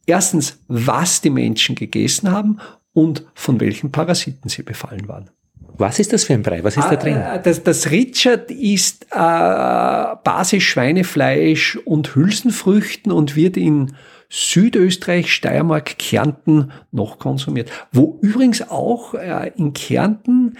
erstens, 0.06 0.60
was 0.68 1.20
die 1.20 1.30
Menschen 1.30 1.74
gegessen 1.74 2.30
haben 2.30 2.58
und 2.92 3.26
von 3.34 3.60
welchen 3.60 3.90
Parasiten 3.90 4.48
sie 4.50 4.62
befallen 4.62 5.08
waren. 5.08 5.30
Was 5.76 5.98
ist 5.98 6.12
das 6.12 6.24
für 6.24 6.34
ein 6.34 6.42
Brei? 6.42 6.62
Was 6.64 6.76
ist 6.76 6.88
da 6.88 6.96
drin? 6.96 7.16
Ah, 7.16 7.38
das, 7.38 7.62
das 7.62 7.90
Richard 7.90 8.50
ist 8.50 9.04
äh, 9.10 9.16
Basis 9.16 10.62
Schweinefleisch 10.62 11.76
und 11.84 12.14
Hülsenfrüchten 12.14 13.12
und 13.12 13.36
wird 13.36 13.56
in 13.56 13.94
Südösterreich, 14.28 15.32
Steiermark, 15.32 15.98
Kärnten 15.98 16.70
noch 16.92 17.18
konsumiert. 17.18 17.70
Wo 17.92 18.18
übrigens 18.22 18.68
auch 18.70 19.14
äh, 19.14 19.50
in 19.56 19.72
Kärnten 19.72 20.56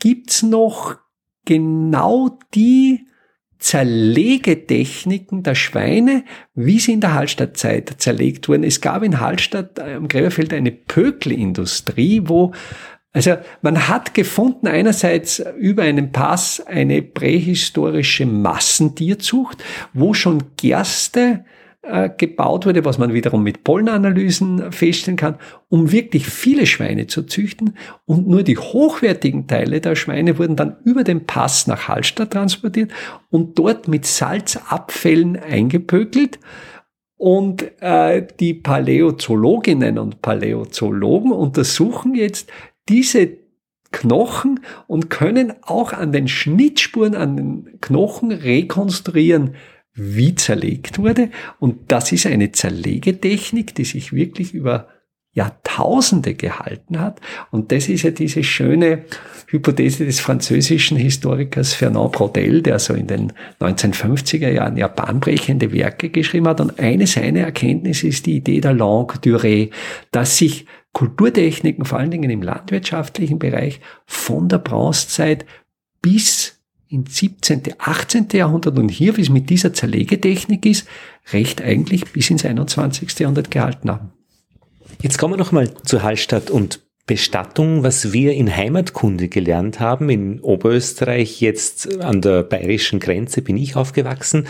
gibt's 0.00 0.42
noch 0.42 0.96
genau 1.44 2.38
die 2.54 3.06
Zerlegetechniken 3.62 5.44
der 5.44 5.54
Schweine, 5.54 6.24
wie 6.54 6.80
sie 6.80 6.94
in 6.94 7.00
der 7.00 7.14
Hallstattzeit 7.14 7.94
zerlegt 7.98 8.48
wurden. 8.48 8.64
Es 8.64 8.80
gab 8.80 9.04
in 9.04 9.20
Hallstatt 9.20 9.78
äh, 9.78 9.94
am 9.94 10.08
Gräberfeld 10.08 10.52
eine 10.52 10.72
Pökelindustrie, 10.72 12.22
wo 12.24 12.52
also 13.12 13.36
man 13.60 13.88
hat 13.88 14.14
gefunden 14.14 14.66
einerseits 14.66 15.42
über 15.58 15.82
einen 15.82 16.12
Pass 16.12 16.62
eine 16.66 17.02
prähistorische 17.02 18.24
Massentierzucht, 18.24 19.62
wo 19.92 20.14
schon 20.14 20.42
Gerste 20.56 21.44
äh, 21.82 22.08
gebaut 22.16 22.64
wurde, 22.64 22.84
was 22.84 22.98
man 22.98 23.12
wiederum 23.12 23.42
mit 23.42 23.64
Pollenanalysen 23.64 24.72
feststellen 24.72 25.16
kann, 25.16 25.34
um 25.68 25.92
wirklich 25.92 26.26
viele 26.26 26.64
Schweine 26.64 27.08
zu 27.08 27.24
züchten. 27.24 27.76
Und 28.06 28.28
nur 28.28 28.44
die 28.44 28.56
hochwertigen 28.56 29.46
Teile 29.46 29.80
der 29.80 29.96
Schweine 29.96 30.38
wurden 30.38 30.56
dann 30.56 30.76
über 30.84 31.04
den 31.04 31.26
Pass 31.26 31.66
nach 31.66 31.88
Hallstatt 31.88 32.30
transportiert 32.30 32.92
und 33.30 33.58
dort 33.58 33.88
mit 33.88 34.06
Salzabfällen 34.06 35.36
eingepökelt. 35.36 36.38
Und 37.16 37.80
äh, 37.80 38.26
die 38.40 38.54
Paläozoologinnen 38.54 39.98
und 39.98 40.22
Paläozoologen 40.22 41.32
untersuchen 41.32 42.14
jetzt 42.14 42.50
diese 42.88 43.38
Knochen 43.90 44.60
und 44.86 45.10
können 45.10 45.52
auch 45.62 45.92
an 45.92 46.12
den 46.12 46.28
Schnittspuren, 46.28 47.14
an 47.14 47.36
den 47.36 47.80
Knochen 47.80 48.32
rekonstruieren, 48.32 49.54
wie 49.94 50.34
zerlegt 50.34 50.98
wurde. 50.98 51.30
Und 51.60 51.92
das 51.92 52.12
ist 52.12 52.26
eine 52.26 52.52
Zerlegetechnik, 52.52 53.74
die 53.74 53.84
sich 53.84 54.12
wirklich 54.12 54.54
über 54.54 54.88
Jahrtausende 55.34 56.34
gehalten 56.34 57.00
hat. 57.00 57.20
Und 57.50 57.72
das 57.72 57.88
ist 57.88 58.02
ja 58.02 58.10
diese 58.10 58.44
schöne 58.44 59.04
Hypothese 59.46 60.04
des 60.04 60.20
französischen 60.20 60.98
Historikers 60.98 61.72
Fernand 61.72 62.12
Braudel, 62.12 62.60
der 62.62 62.78
so 62.78 62.92
in 62.92 63.06
den 63.06 63.32
1950er 63.60 64.50
Jahren 64.50 64.76
ja 64.76 64.88
bahnbrechende 64.88 65.72
Werke 65.72 66.10
geschrieben 66.10 66.48
hat. 66.48 66.60
Und 66.60 66.78
eine 66.78 67.06
seiner 67.06 67.40
Erkenntnisse 67.40 68.08
ist 68.08 68.26
die 68.26 68.36
Idee 68.36 68.60
der 68.60 68.74
Longue 68.74 69.16
Durée, 69.22 69.70
dass 70.10 70.36
sich 70.36 70.66
Kulturtechniken, 70.92 71.84
vor 71.84 71.98
allen 71.98 72.10
Dingen 72.10 72.30
im 72.30 72.42
landwirtschaftlichen 72.42 73.38
Bereich, 73.38 73.80
von 74.06 74.48
der 74.48 74.58
Bronzezeit 74.58 75.46
bis 76.02 76.58
ins 76.88 77.16
17., 77.16 77.62
18. 77.78 78.28
Jahrhundert 78.32 78.78
und 78.78 78.90
hier, 78.90 79.16
wie 79.16 79.22
es 79.22 79.30
mit 79.30 79.48
dieser 79.48 79.72
Zerlegetechnik 79.72 80.66
ist, 80.66 80.86
recht 81.32 81.62
eigentlich 81.62 82.12
bis 82.12 82.28
ins 82.28 82.44
21. 82.44 83.18
Jahrhundert 83.18 83.50
gehalten 83.50 83.90
haben. 83.90 84.12
Jetzt 85.00 85.16
kommen 85.16 85.34
wir 85.34 85.38
nochmal 85.38 85.72
zu 85.84 86.02
Hallstatt 86.02 86.50
und 86.50 86.81
Bestattung, 87.04 87.82
was 87.82 88.12
wir 88.12 88.32
in 88.34 88.54
Heimatkunde 88.54 89.28
gelernt 89.28 89.80
haben. 89.80 90.08
In 90.08 90.40
Oberösterreich, 90.40 91.40
jetzt 91.40 92.00
an 92.00 92.20
der 92.20 92.44
bayerischen 92.44 93.00
Grenze 93.00 93.42
bin 93.42 93.56
ich 93.56 93.74
aufgewachsen. 93.74 94.46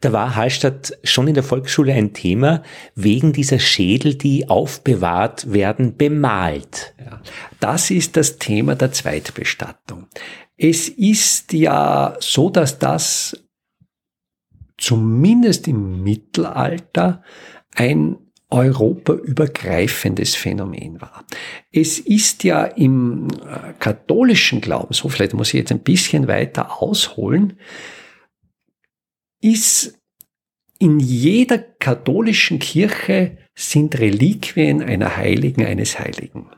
Da 0.00 0.12
war 0.12 0.36
Hallstatt 0.36 0.96
schon 1.02 1.26
in 1.26 1.34
der 1.34 1.42
Volksschule 1.42 1.92
ein 1.92 2.12
Thema, 2.12 2.62
wegen 2.94 3.32
dieser 3.32 3.58
Schädel, 3.58 4.14
die 4.14 4.48
aufbewahrt 4.48 5.52
werden, 5.52 5.96
bemalt. 5.96 6.94
Ja, 7.04 7.20
das 7.58 7.90
ist 7.90 8.16
das 8.16 8.38
Thema 8.38 8.76
der 8.76 8.92
Zweitbestattung. 8.92 10.06
Es 10.56 10.88
ist 10.88 11.52
ja 11.52 12.16
so, 12.20 12.50
dass 12.50 12.78
das 12.78 13.36
zumindest 14.78 15.66
im 15.66 16.04
Mittelalter 16.04 17.22
ein 17.74 18.16
europaübergreifendes 18.48 20.36
Phänomen 20.36 21.00
war. 21.00 21.24
Es 21.72 21.98
ist 21.98 22.44
ja 22.44 22.64
im 22.64 23.28
äh, 23.28 23.72
katholischen 23.78 24.60
Glauben, 24.60 24.94
so 24.94 25.08
vielleicht 25.08 25.34
muss 25.34 25.48
ich 25.48 25.54
jetzt 25.54 25.72
ein 25.72 25.80
bisschen 25.80 26.28
weiter 26.28 26.80
ausholen, 26.80 27.58
ist 29.40 29.98
in 30.78 31.00
jeder 31.00 31.58
katholischen 31.58 32.58
Kirche 32.58 33.38
sind 33.54 33.98
Reliquien 33.98 34.82
einer 34.82 35.16
Heiligen, 35.16 35.64
eines 35.64 35.98
Heiligen. 35.98 36.50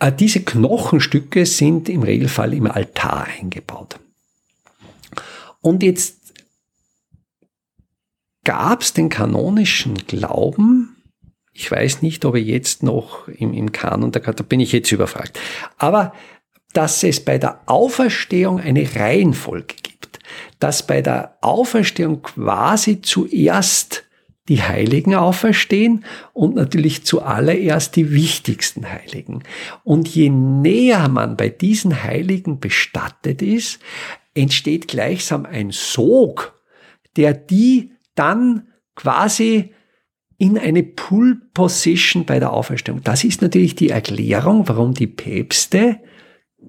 Äh, 0.00 0.12
diese 0.12 0.42
Knochenstücke 0.42 1.46
sind 1.46 1.88
im 1.88 2.02
Regelfall 2.02 2.54
im 2.54 2.66
Altar 2.66 3.28
eingebaut. 3.38 4.00
Und 5.60 5.82
jetzt 5.82 6.17
gab 8.48 8.80
es 8.80 8.94
den 8.94 9.10
kanonischen 9.10 10.06
Glauben, 10.06 10.96
ich 11.52 11.70
weiß 11.70 12.00
nicht, 12.00 12.24
ob 12.24 12.34
er 12.34 12.40
jetzt 12.40 12.82
noch 12.82 13.28
im, 13.28 13.52
im 13.52 13.72
Kanon, 13.72 14.10
da, 14.10 14.20
da 14.20 14.42
bin 14.42 14.58
ich 14.58 14.72
jetzt 14.72 14.90
überfragt, 14.90 15.38
aber 15.76 16.14
dass 16.72 17.02
es 17.02 17.22
bei 17.22 17.36
der 17.36 17.60
Auferstehung 17.66 18.58
eine 18.58 18.88
Reihenfolge 18.96 19.74
gibt, 19.82 20.20
dass 20.60 20.86
bei 20.86 21.02
der 21.02 21.36
Auferstehung 21.42 22.22
quasi 22.22 23.02
zuerst 23.02 24.04
die 24.48 24.62
Heiligen 24.62 25.14
auferstehen 25.14 26.06
und 26.32 26.54
natürlich 26.54 27.04
zuallererst 27.04 27.96
die 27.96 28.12
wichtigsten 28.12 28.90
Heiligen. 28.90 29.42
Und 29.84 30.08
je 30.08 30.30
näher 30.30 31.10
man 31.10 31.36
bei 31.36 31.50
diesen 31.50 32.02
Heiligen 32.02 32.60
bestattet 32.60 33.42
ist, 33.42 33.78
entsteht 34.32 34.88
gleichsam 34.88 35.44
ein 35.44 35.70
Sog, 35.70 36.58
der 37.14 37.34
die 37.34 37.90
dann 38.18 38.68
quasi 38.94 39.72
in 40.38 40.56
eine 40.56 40.82
Pull 40.82 41.40
Position 41.52 42.24
bei 42.24 42.38
der 42.38 42.52
Auferstehung. 42.52 43.02
Das 43.02 43.24
ist 43.24 43.42
natürlich 43.42 43.74
die 43.74 43.90
Erklärung, 43.90 44.68
warum 44.68 44.94
die 44.94 45.06
Päpste 45.06 46.00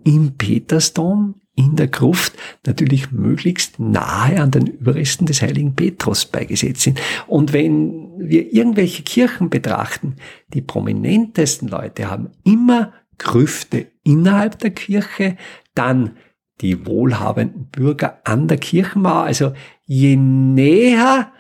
im 0.04 0.38
Petersdom 0.38 1.36
in 1.56 1.76
der 1.76 1.88
Gruft 1.88 2.34
natürlich 2.66 3.12
möglichst 3.12 3.80
nahe 3.80 4.42
an 4.42 4.52
den 4.52 4.66
Überresten 4.66 5.28
des 5.28 5.42
heiligen 5.42 5.76
Petrus 5.76 6.26
beigesetzt 6.26 6.82
sind. 6.82 7.02
Und 7.28 7.52
wenn 7.52 8.18
wir 8.18 8.54
irgendwelche 8.54 9.04
Kirchen 9.04 9.50
betrachten, 9.50 10.16
die 10.54 10.62
prominentesten 10.62 11.68
Leute 11.68 12.10
haben 12.10 12.30
immer 12.46 12.94
Grüfte 13.18 13.88
innerhalb 14.04 14.58
der 14.60 14.72
Kirche, 14.72 15.36
dann 15.76 16.16
die 16.62 16.86
wohlhabenden 16.86 17.68
Bürger 17.70 18.22
an 18.24 18.48
der 18.48 18.58
Kirchenmauer. 18.58 19.24
Also 19.24 19.52
je 19.86 20.16
näher 20.16 21.32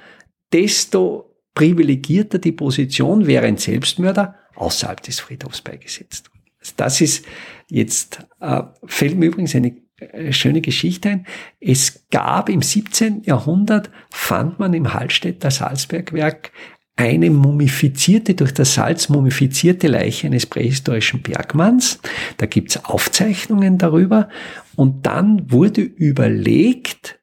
desto 0.53 1.35
privilegierter 1.53 2.39
die 2.39 2.51
Position 2.51 3.27
wäre 3.27 3.45
ein 3.45 3.57
Selbstmörder 3.57 4.35
außerhalb 4.55 5.01
des 5.01 5.19
Friedhofs 5.19 5.61
beigesetzt. 5.61 6.29
Also 6.59 6.73
das 6.77 7.01
ist 7.01 7.25
jetzt, 7.67 8.25
äh, 8.39 8.63
fällt 8.85 9.17
mir 9.17 9.27
übrigens 9.27 9.55
eine 9.55 9.75
äh, 9.97 10.31
schöne 10.31 10.61
Geschichte 10.61 11.09
ein. 11.09 11.27
Es 11.59 12.07
gab 12.09 12.49
im 12.49 12.61
17. 12.61 13.23
Jahrhundert, 13.23 13.89
fand 14.09 14.59
man 14.59 14.73
im 14.73 14.93
Hallstätter 14.93 15.51
Salzbergwerk 15.51 16.51
eine 16.95 17.29
mumifizierte, 17.29 18.35
durch 18.35 18.53
das 18.53 18.73
Salz 18.73 19.07
mumifizierte 19.07 19.87
Leiche 19.87 20.27
eines 20.27 20.45
prähistorischen 20.45 21.21
Bergmanns. 21.21 21.99
Da 22.35 22.45
gibt's 22.45 22.83
Aufzeichnungen 22.83 23.77
darüber. 23.77 24.27
Und 24.75 25.05
dann 25.05 25.49
wurde 25.49 25.81
überlegt, 25.81 27.18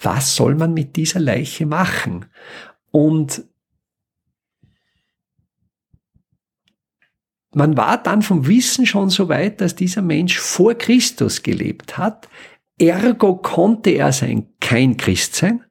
was 0.00 0.34
soll 0.36 0.54
man 0.54 0.74
mit 0.74 0.96
dieser 0.96 1.20
Leiche 1.20 1.66
machen? 1.66 2.26
Und 2.90 3.44
man 7.54 7.76
war 7.76 8.02
dann 8.02 8.22
vom 8.22 8.46
Wissen 8.46 8.86
schon 8.86 9.10
so 9.10 9.28
weit, 9.28 9.60
dass 9.60 9.74
dieser 9.74 10.02
Mensch 10.02 10.38
vor 10.38 10.74
Christus 10.74 11.42
gelebt 11.42 11.98
hat. 11.98 12.28
Ergo 12.78 13.36
konnte 13.36 13.90
er 13.90 14.12
sein 14.12 14.48
kein 14.60 14.96
Christ 14.96 15.34
sein. 15.34 15.64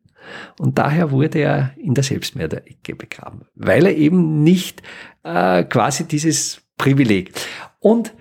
Und 0.59 0.77
daher 0.77 1.11
wurde 1.11 1.39
er 1.39 1.73
in 1.77 1.93
der 1.93 2.03
Selbstmörderecke 2.03 2.95
begraben, 2.95 3.45
weil 3.55 3.85
er 3.85 3.95
eben 3.95 4.43
nicht 4.43 4.81
äh, 5.23 5.63
quasi 5.63 6.05
dieses 6.05 6.61
Privileg. 6.77 7.31
Und 7.79 8.13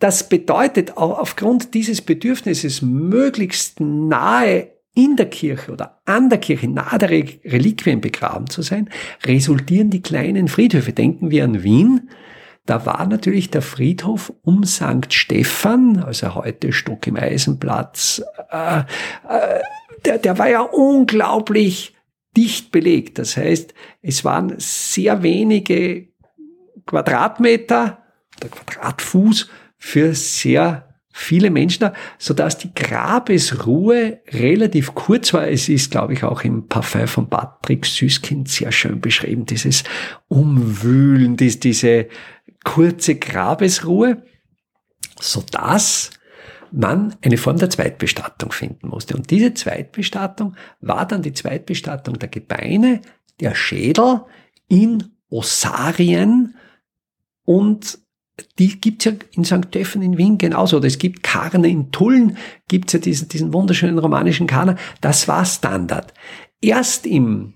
das 0.00 0.28
bedeutet 0.28 0.96
auch 0.96 1.16
aufgrund 1.20 1.74
dieses 1.74 2.02
Bedürfnisses 2.02 2.82
möglichst 2.82 3.78
nahe 3.78 4.72
in 4.94 5.16
der 5.16 5.30
Kirche 5.30 5.72
oder 5.72 6.00
an 6.04 6.28
der 6.28 6.38
Kirche, 6.38 6.68
nahe 6.68 6.98
der 6.98 7.10
Reliquien 7.10 8.00
begraben 8.00 8.48
zu 8.48 8.62
sein, 8.62 8.90
resultieren 9.24 9.90
die 9.90 10.02
kleinen 10.02 10.48
Friedhöfe. 10.48 10.92
Denken 10.92 11.30
wir 11.30 11.44
an 11.44 11.62
Wien. 11.62 12.10
Da 12.66 12.86
war 12.86 13.04
natürlich 13.06 13.50
der 13.50 13.62
Friedhof 13.62 14.32
um 14.42 14.64
St. 14.64 15.12
Stephan, 15.12 15.98
also 15.98 16.34
heute 16.34 16.72
Stock 16.72 17.06
im 17.06 17.16
Eisenplatz, 17.16 18.22
äh, 18.50 18.80
äh, 18.80 19.60
der, 20.04 20.18
der 20.18 20.38
war 20.38 20.48
ja 20.48 20.60
unglaublich 20.60 21.94
dicht 22.36 22.70
belegt. 22.70 23.18
Das 23.18 23.36
heißt, 23.36 23.74
es 24.00 24.24
waren 24.24 24.54
sehr 24.58 25.22
wenige 25.22 26.08
Quadratmeter 26.86 28.02
oder 28.38 28.48
Quadratfuß 28.48 29.50
für 29.76 30.14
sehr 30.14 30.91
viele 31.12 31.50
Menschen 31.50 31.80
da, 31.80 31.92
sodass 32.18 32.58
die 32.58 32.74
Grabesruhe 32.74 34.20
relativ 34.30 34.94
kurz 34.94 35.32
war. 35.34 35.46
Es 35.46 35.68
ist, 35.68 35.90
glaube 35.90 36.14
ich, 36.14 36.24
auch 36.24 36.42
im 36.42 36.68
Parfum 36.68 37.06
von 37.06 37.28
Patrick 37.28 37.86
Süßkind 37.86 38.48
sehr 38.48 38.72
schön 38.72 39.00
beschrieben, 39.00 39.46
dieses 39.46 39.84
Umwühlen, 40.28 41.36
dies, 41.36 41.60
diese 41.60 42.08
kurze 42.64 43.16
Grabesruhe, 43.16 44.22
sodass 45.20 46.10
man 46.72 47.14
eine 47.22 47.36
Form 47.36 47.58
der 47.58 47.70
Zweitbestattung 47.70 48.50
finden 48.50 48.88
musste. 48.88 49.14
Und 49.14 49.30
diese 49.30 49.52
Zweitbestattung 49.52 50.56
war 50.80 51.06
dann 51.06 51.22
die 51.22 51.34
Zweitbestattung 51.34 52.18
der 52.18 52.28
Gebeine, 52.28 53.02
der 53.40 53.54
Schädel 53.54 54.22
in 54.68 55.12
Osarien 55.28 56.56
und 57.44 57.98
die 58.58 58.80
gibt's 58.80 59.04
ja 59.04 59.12
in 59.32 59.44
St. 59.44 59.66
Steffen 59.68 60.02
in 60.02 60.18
Wien 60.18 60.38
genauso. 60.38 60.76
Oder 60.76 60.86
es 60.86 60.98
gibt 60.98 61.22
Karne 61.22 61.68
in 61.68 61.90
Tulln, 61.92 62.36
gibt's 62.68 62.92
ja 62.92 62.98
diesen, 62.98 63.28
diesen 63.28 63.52
wunderschönen 63.52 63.98
romanischen 63.98 64.46
Karner. 64.46 64.76
Das 65.00 65.28
war 65.28 65.44
Standard. 65.44 66.12
Erst 66.60 67.06
im 67.06 67.54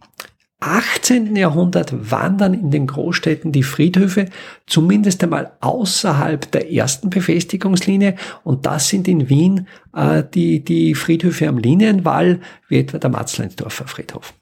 18. 0.60 1.36
Jahrhundert 1.36 2.10
wandern 2.10 2.54
in 2.54 2.70
den 2.70 2.86
Großstädten 2.86 3.52
die 3.52 3.62
Friedhöfe 3.62 4.30
zumindest 4.66 5.22
einmal 5.22 5.52
außerhalb 5.60 6.50
der 6.50 6.72
ersten 6.72 7.10
Befestigungslinie 7.10 8.16
und 8.42 8.64
das 8.64 8.88
sind 8.88 9.06
in 9.06 9.28
Wien 9.28 9.68
äh, 9.94 10.24
die, 10.34 10.64
die 10.64 10.94
Friedhöfe 10.94 11.46
am 11.46 11.58
Linienwall, 11.58 12.40
wie 12.68 12.78
etwa 12.78 12.98
der 12.98 13.10
Matzleinsdorfer 13.10 13.86
Friedhof. 13.86 14.32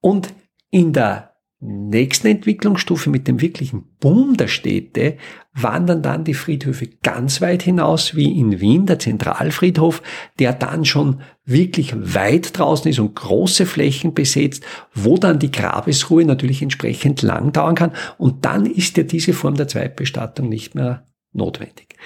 Und 0.00 0.34
in 0.70 0.92
der 0.92 1.31
nächsten 1.64 2.26
Entwicklungsstufe 2.26 3.08
mit 3.08 3.28
dem 3.28 3.40
wirklichen 3.40 3.84
Boom 4.00 4.36
der 4.36 4.48
Städte 4.48 5.16
wandern 5.54 6.02
dann 6.02 6.24
die 6.24 6.34
Friedhöfe 6.34 6.88
ganz 7.02 7.40
weit 7.40 7.62
hinaus, 7.62 8.16
wie 8.16 8.38
in 8.38 8.60
Wien, 8.60 8.86
der 8.86 8.98
Zentralfriedhof, 8.98 10.02
der 10.40 10.54
dann 10.54 10.84
schon 10.84 11.20
wirklich 11.44 11.94
weit 11.96 12.58
draußen 12.58 12.90
ist 12.90 12.98
und 12.98 13.14
große 13.14 13.66
Flächen 13.66 14.12
besetzt, 14.12 14.64
wo 14.92 15.18
dann 15.18 15.38
die 15.38 15.52
Grabesruhe 15.52 16.24
natürlich 16.24 16.62
entsprechend 16.62 17.22
lang 17.22 17.52
dauern 17.52 17.76
kann. 17.76 17.92
Und 18.18 18.44
dann 18.44 18.66
ist 18.66 18.96
ja 18.96 19.04
diese 19.04 19.32
Form 19.32 19.54
der 19.54 19.68
Zweitbestattung 19.68 20.48
nicht 20.48 20.74
mehr 20.74 21.06
notwendig. 21.32 21.96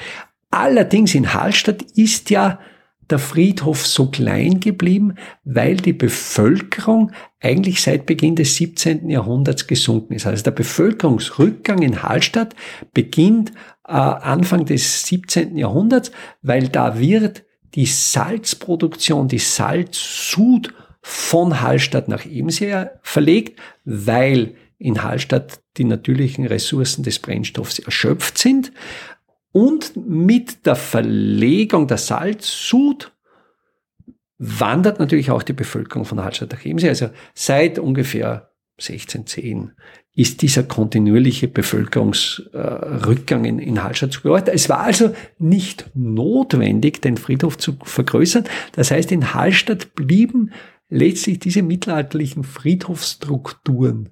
Allerdings 0.50 1.14
in 1.14 1.32
Hallstatt 1.32 1.82
ist 1.94 2.28
ja 2.30 2.58
der 3.10 3.18
Friedhof 3.18 3.86
so 3.86 4.10
klein 4.10 4.60
geblieben, 4.60 5.14
weil 5.44 5.76
die 5.76 5.92
Bevölkerung 5.92 7.12
eigentlich 7.40 7.80
seit 7.80 8.06
Beginn 8.06 8.34
des 8.34 8.56
17. 8.56 9.08
Jahrhunderts 9.08 9.66
gesunken 9.66 10.14
ist. 10.14 10.26
Also 10.26 10.42
der 10.42 10.50
Bevölkerungsrückgang 10.50 11.82
in 11.82 12.02
Hallstatt 12.02 12.56
beginnt 12.92 13.50
äh, 13.86 13.92
Anfang 13.92 14.64
des 14.64 15.06
17. 15.06 15.56
Jahrhunderts, 15.56 16.10
weil 16.42 16.68
da 16.68 16.98
wird 16.98 17.44
die 17.74 17.86
Salzproduktion, 17.86 19.28
die 19.28 19.38
Salzsud 19.38 20.72
von 21.02 21.60
Hallstatt 21.60 22.08
nach 22.08 22.24
Ebensee 22.24 22.86
verlegt, 23.02 23.60
weil 23.84 24.56
in 24.78 25.02
Hallstatt 25.02 25.60
die 25.76 25.84
natürlichen 25.84 26.46
Ressourcen 26.46 27.02
des 27.02 27.18
Brennstoffs 27.18 27.78
erschöpft 27.78 28.38
sind. 28.38 28.72
Und 29.56 29.96
mit 29.96 30.66
der 30.66 30.76
Verlegung 30.76 31.88
der 31.88 31.96
Salzsud 31.96 33.10
wandert 34.36 34.98
natürlich 34.98 35.30
auch 35.30 35.42
die 35.42 35.54
Bevölkerung 35.54 36.04
von 36.04 36.22
Hallstatt 36.22 36.52
nach 36.52 36.60
Chiemsee. 36.60 36.90
Also 36.90 37.08
seit 37.32 37.78
ungefähr 37.78 38.50
1610 38.78 39.72
ist 40.12 40.42
dieser 40.42 40.62
kontinuierliche 40.62 41.48
Bevölkerungsrückgang 41.48 43.46
in, 43.46 43.58
in 43.58 43.82
Hallstatt 43.82 44.12
zu 44.12 44.20
beobachten. 44.20 44.50
Es 44.52 44.68
war 44.68 44.80
also 44.80 45.14
nicht 45.38 45.88
notwendig, 45.94 47.00
den 47.00 47.16
Friedhof 47.16 47.56
zu 47.56 47.78
vergrößern. 47.82 48.44
Das 48.72 48.90
heißt, 48.90 49.10
in 49.10 49.32
Hallstatt 49.32 49.94
blieben 49.94 50.50
letztlich 50.90 51.38
diese 51.38 51.62
mittelalterlichen 51.62 52.44
Friedhofsstrukturen 52.44 54.10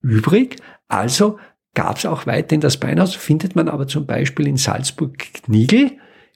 übrig. 0.00 0.56
Also 0.88 1.38
gab 1.74 1.98
es 1.98 2.06
auch 2.06 2.26
weiterhin 2.26 2.60
das 2.60 2.78
Beinhaus, 2.78 3.14
findet 3.14 3.56
man 3.56 3.68
aber 3.68 3.86
zum 3.86 4.06
Beispiel 4.06 4.46
in 4.48 4.56
Salzburg-Knigel, 4.56 5.92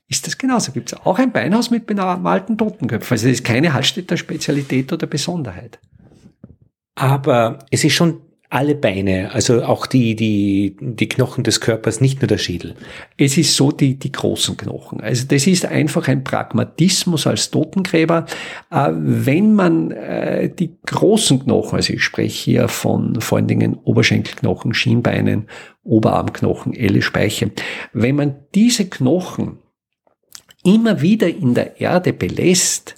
ist 0.08 0.26
das 0.26 0.38
genauso. 0.38 0.72
Gibt 0.72 0.92
es 0.92 1.00
auch 1.00 1.18
ein 1.18 1.32
Beinhaus 1.32 1.70
mit 1.70 1.86
bemalten 1.86 2.58
Totenköpfen. 2.58 3.14
Also 3.14 3.26
das 3.26 3.38
ist 3.38 3.44
keine 3.44 3.72
Hallstätter 3.72 4.16
Spezialität 4.16 4.92
oder 4.92 5.06
Besonderheit. 5.06 5.78
Aber 6.94 7.58
es 7.70 7.84
ist 7.84 7.94
schon 7.94 8.20
alle 8.54 8.76
Beine, 8.76 9.32
also 9.32 9.64
auch 9.64 9.84
die, 9.84 10.14
die, 10.14 10.76
die 10.80 11.08
Knochen 11.08 11.42
des 11.42 11.60
Körpers, 11.60 12.00
nicht 12.00 12.22
nur 12.22 12.28
der 12.28 12.38
Schädel. 12.38 12.76
Es 13.16 13.36
ist 13.36 13.56
so 13.56 13.72
die, 13.72 13.98
die 13.98 14.12
großen 14.12 14.56
Knochen. 14.56 15.00
Also 15.00 15.26
das 15.26 15.48
ist 15.48 15.66
einfach 15.66 16.06
ein 16.06 16.22
Pragmatismus 16.22 17.26
als 17.26 17.50
Totengräber. 17.50 18.26
Äh, 18.70 18.90
wenn 18.92 19.54
man 19.54 19.90
äh, 19.90 20.54
die 20.54 20.76
großen 20.86 21.40
Knochen, 21.40 21.74
also 21.74 21.92
ich 21.92 22.04
spreche 22.04 22.44
hier 22.44 22.68
von 22.68 23.20
vor 23.20 23.38
allen 23.38 23.48
Dingen 23.48 23.76
Oberschenkelknochen, 23.82 24.72
Schienbeinen, 24.72 25.48
Oberarmknochen, 25.82 26.74
Elle, 26.74 27.02
Speiche, 27.02 27.50
wenn 27.92 28.14
man 28.14 28.36
diese 28.54 28.88
Knochen 28.88 29.58
immer 30.62 31.00
wieder 31.00 31.26
in 31.28 31.54
der 31.54 31.80
Erde 31.80 32.12
belässt, 32.12 32.94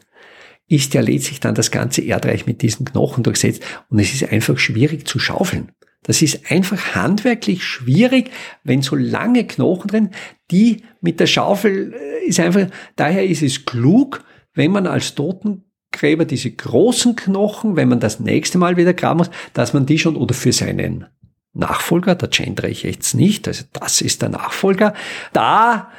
ist 0.69 0.95
ja 0.95 1.01
letztlich 1.01 1.41
dann 1.41 1.55
das 1.55 1.71
ganze 1.71 2.03
Erdreich 2.03 2.47
mit 2.47 2.63
diesen 2.63 2.85
Knochen 2.87 3.23
durchsetzt 3.23 3.63
und 3.89 3.99
es 3.99 4.13
ist 4.13 4.31
einfach 4.31 4.59
schwierig 4.59 5.07
zu 5.07 5.19
schaufeln. 5.19 5.73
Das 6.03 6.23
ist 6.23 6.51
einfach 6.51 6.95
handwerklich 6.95 7.65
schwierig, 7.65 8.31
wenn 8.63 8.83
so 8.83 8.95
lange 8.95 9.45
Knochen 9.45 9.89
drin, 9.89 10.11
die 10.51 10.83
mit 11.01 11.19
der 11.19 11.27
Schaufel 11.27 11.95
äh, 11.95 12.27
ist 12.27 12.39
einfach, 12.39 12.69
daher 12.95 13.27
ist 13.27 13.43
es 13.43 13.65
klug, 13.65 14.25
wenn 14.55 14.71
man 14.71 14.87
als 14.87 15.15
Totengräber 15.15 16.25
diese 16.25 16.51
großen 16.51 17.17
Knochen, 17.17 17.75
wenn 17.77 17.89
man 17.89 18.01
das 18.01 18.21
nächste 18.21 18.59
Mal 18.59 18.77
wieder 18.77 18.95
graben 18.95 19.19
muss, 19.19 19.31
dass 19.53 19.73
man 19.73 19.87
die 19.87 19.99
schon 19.99 20.17
oder 20.17 20.35
für 20.35 20.53
seinen 20.53 21.07
Nachfolger, 21.53 22.15
da 22.15 22.27
gendere 22.27 22.69
ich 22.69 22.83
jetzt 22.85 23.15
nicht, 23.15 23.49
also 23.49 23.65
das 23.73 24.01
ist 24.01 24.23
der 24.23 24.29
Nachfolger, 24.29 24.95
da 25.33 25.91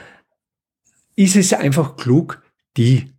ist 1.15 1.36
es 1.36 1.51
einfach 1.51 1.97
klug, 1.97 2.41
die 2.77 3.12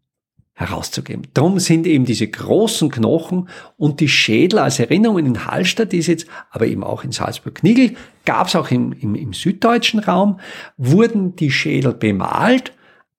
herauszugeben. 0.58 1.28
Darum 1.34 1.60
sind 1.60 1.86
eben 1.86 2.04
diese 2.04 2.26
großen 2.26 2.90
Knochen 2.90 3.48
und 3.76 4.00
die 4.00 4.08
Schädel 4.08 4.58
als 4.58 4.80
Erinnerungen 4.80 5.24
in 5.24 5.46
Hallstatt 5.46 5.94
ist 5.94 6.08
jetzt, 6.08 6.26
aber 6.50 6.66
eben 6.66 6.82
auch 6.82 7.04
in 7.04 7.12
Salzburg-Knigel, 7.12 7.94
gab 8.24 8.48
es 8.48 8.56
auch 8.56 8.72
im, 8.72 8.92
im, 8.92 9.14
im 9.14 9.32
süddeutschen 9.32 10.00
Raum, 10.00 10.40
wurden 10.76 11.36
die 11.36 11.52
Schädel 11.52 11.94
bemalt, 11.94 12.72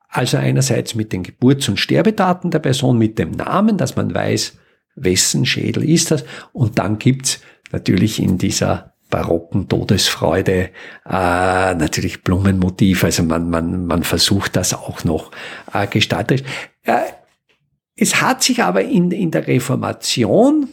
also 0.10 0.36
einerseits 0.36 0.95
mit 0.95 1.13
den 1.13 1.23
Geburts- 1.23 1.69
und 1.69 1.80
Sterbedaten 1.80 2.52
der 2.52 2.60
Person, 2.60 2.97
mit 2.97 3.17
dem 3.17 3.32
Namen, 3.32 3.78
dass 3.78 3.95
man 3.95 4.13
weiß, 4.13 4.58
wessen 4.95 5.45
Schädel 5.45 5.89
ist 5.89 6.12
das, 6.12 6.25
und 6.52 6.78
dann 6.78 6.99
gibt's 6.99 7.39
natürlich 7.71 8.21
in 8.21 8.38
dieser 8.38 8.95
barocken 9.10 9.69
Todesfreude, 9.69 10.71
äh, 11.06 11.73
natürlich 11.73 12.21
Blumenmotiv, 12.21 13.06
also 13.06 13.23
man, 13.23 13.49
man, 13.49 13.86
man 13.86 14.04
versucht 14.04 14.58
das 14.58 14.73
auch 14.73 15.06
noch 15.06 15.32
äh, 15.73 15.88
gestalterisch. 15.88 16.43
Äh, 16.84 16.99
es 17.99 18.21
hat 18.21 18.43
sich 18.43 18.63
aber 18.63 18.83
in, 18.83 19.12
in 19.12 19.31
der 19.31 19.47
Reformation, 19.47 20.69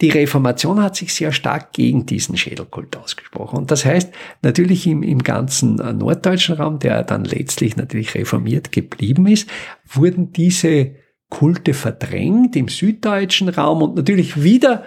die 0.00 0.10
Reformation 0.10 0.80
hat 0.80 0.96
sich 0.96 1.12
sehr 1.12 1.32
stark 1.32 1.72
gegen 1.72 2.06
diesen 2.06 2.36
Schädelkult 2.36 2.96
ausgesprochen. 2.96 3.58
Und 3.58 3.70
das 3.70 3.84
heißt, 3.84 4.12
natürlich 4.42 4.86
im, 4.86 5.02
im 5.02 5.22
ganzen 5.22 5.78
äh, 5.80 5.92
norddeutschen 5.92 6.54
Raum, 6.54 6.78
der 6.78 7.02
dann 7.02 7.24
letztlich 7.24 7.76
natürlich 7.76 8.14
reformiert 8.14 8.72
geblieben 8.72 9.26
ist, 9.26 9.50
wurden 9.86 10.32
diese 10.32 10.92
Kulte 11.28 11.74
verdrängt 11.74 12.56
im 12.56 12.68
süddeutschen 12.68 13.48
Raum 13.48 13.82
und 13.82 13.96
natürlich 13.96 14.42
wieder 14.42 14.84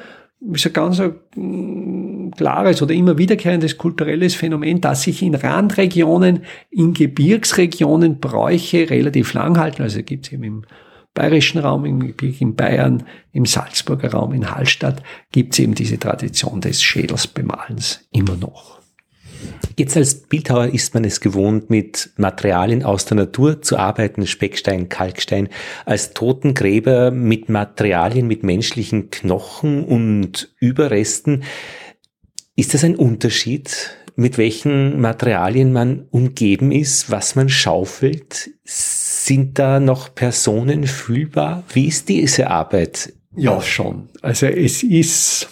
ist 0.51 0.65
ein 0.65 0.73
ganz 0.73 0.99
ein 0.99 2.32
klares 2.36 2.82
oder 2.82 2.93
immer 2.93 3.17
wiederkehrendes 3.17 3.77
kulturelles 3.77 4.36
Phänomen, 4.36 4.82
dass 4.82 5.03
sich 5.03 5.21
in 5.21 5.36
Randregionen, 5.36 6.43
in 6.69 6.93
Gebirgsregionen 6.93 8.19
Bräuche 8.19 8.89
relativ 8.89 9.34
lang 9.34 9.58
halten. 9.58 9.84
Also 9.84 10.03
gibt 10.03 10.25
es 10.25 10.34
eben 10.34 10.43
im 10.43 10.65
bayerischen 11.13 11.60
Raum, 11.60 11.86
im 11.86 11.99
Gebirge 11.99 12.41
in 12.41 12.56
Bayern, 12.56 13.04
im 13.32 13.45
Salzburger 13.45 14.12
Raum, 14.12 14.34
in 14.34 14.49
Hallstatt, 14.49 15.04
gibt 15.32 15.54
es 15.54 15.60
eben 15.60 15.76
diese 15.76 15.99
Tradition 15.99 16.62
des 16.62 16.82
Schädelsbemalens 16.82 18.08
immer 18.12 18.36
noch. 18.36 18.84
Jetzt 19.78 19.97
als 19.97 20.15
Bildhauer 20.15 20.67
ist 20.67 20.93
man 20.93 21.04
es 21.04 21.19
gewohnt, 21.19 21.69
mit 21.69 22.12
Materialien 22.17 22.84
aus 22.84 23.06
der 23.06 23.17
Natur 23.17 23.62
zu 23.62 23.78
arbeiten, 23.78 24.28
Speckstein, 24.28 24.88
Kalkstein, 24.88 25.49
als 25.86 26.13
Totengräber 26.13 27.12
mit 27.12 27.49
Materialien, 27.49 28.28
mit 28.28 28.43
menschlichen 28.43 29.10
Knochen 29.10 29.84
und 29.84 30.54
Überresten. 30.60 31.43
Ist 32.56 32.73
das 32.73 32.84
ein 32.84 32.95
Unterschied, 32.95 33.97
mit 34.15 34.38
welchen 34.38 35.02
Materialien 35.02 35.73
man 35.73 36.06
umgeben 36.12 36.71
ist, 36.71 37.10
was 37.10 37.36
man 37.36 37.49
schaufelt? 37.49 38.52
Sind 39.25 39.57
da 39.57 39.79
noch 39.79 40.13
Personen 40.13 40.86
fühlbar? 40.86 41.63
Wie 41.71 41.88
ist 41.88 42.09
diese 42.09 42.49
Arbeit? 42.49 43.13
Ja, 43.33 43.62
schon. 43.62 44.09
Also 44.21 44.47
es 44.47 44.83
ist, 44.83 45.47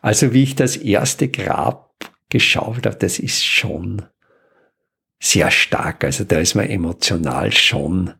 also 0.00 0.32
wie 0.32 0.42
ich 0.42 0.56
das 0.56 0.76
erste 0.76 1.28
Grab 1.28 1.94
geschaut 2.28 2.84
habe, 2.84 2.96
das 2.96 3.20
ist 3.20 3.44
schon 3.44 4.02
sehr 5.20 5.52
stark. 5.52 6.02
Also 6.02 6.24
da 6.24 6.40
ist 6.40 6.56
man 6.56 6.68
emotional 6.68 7.52
schon 7.52 8.14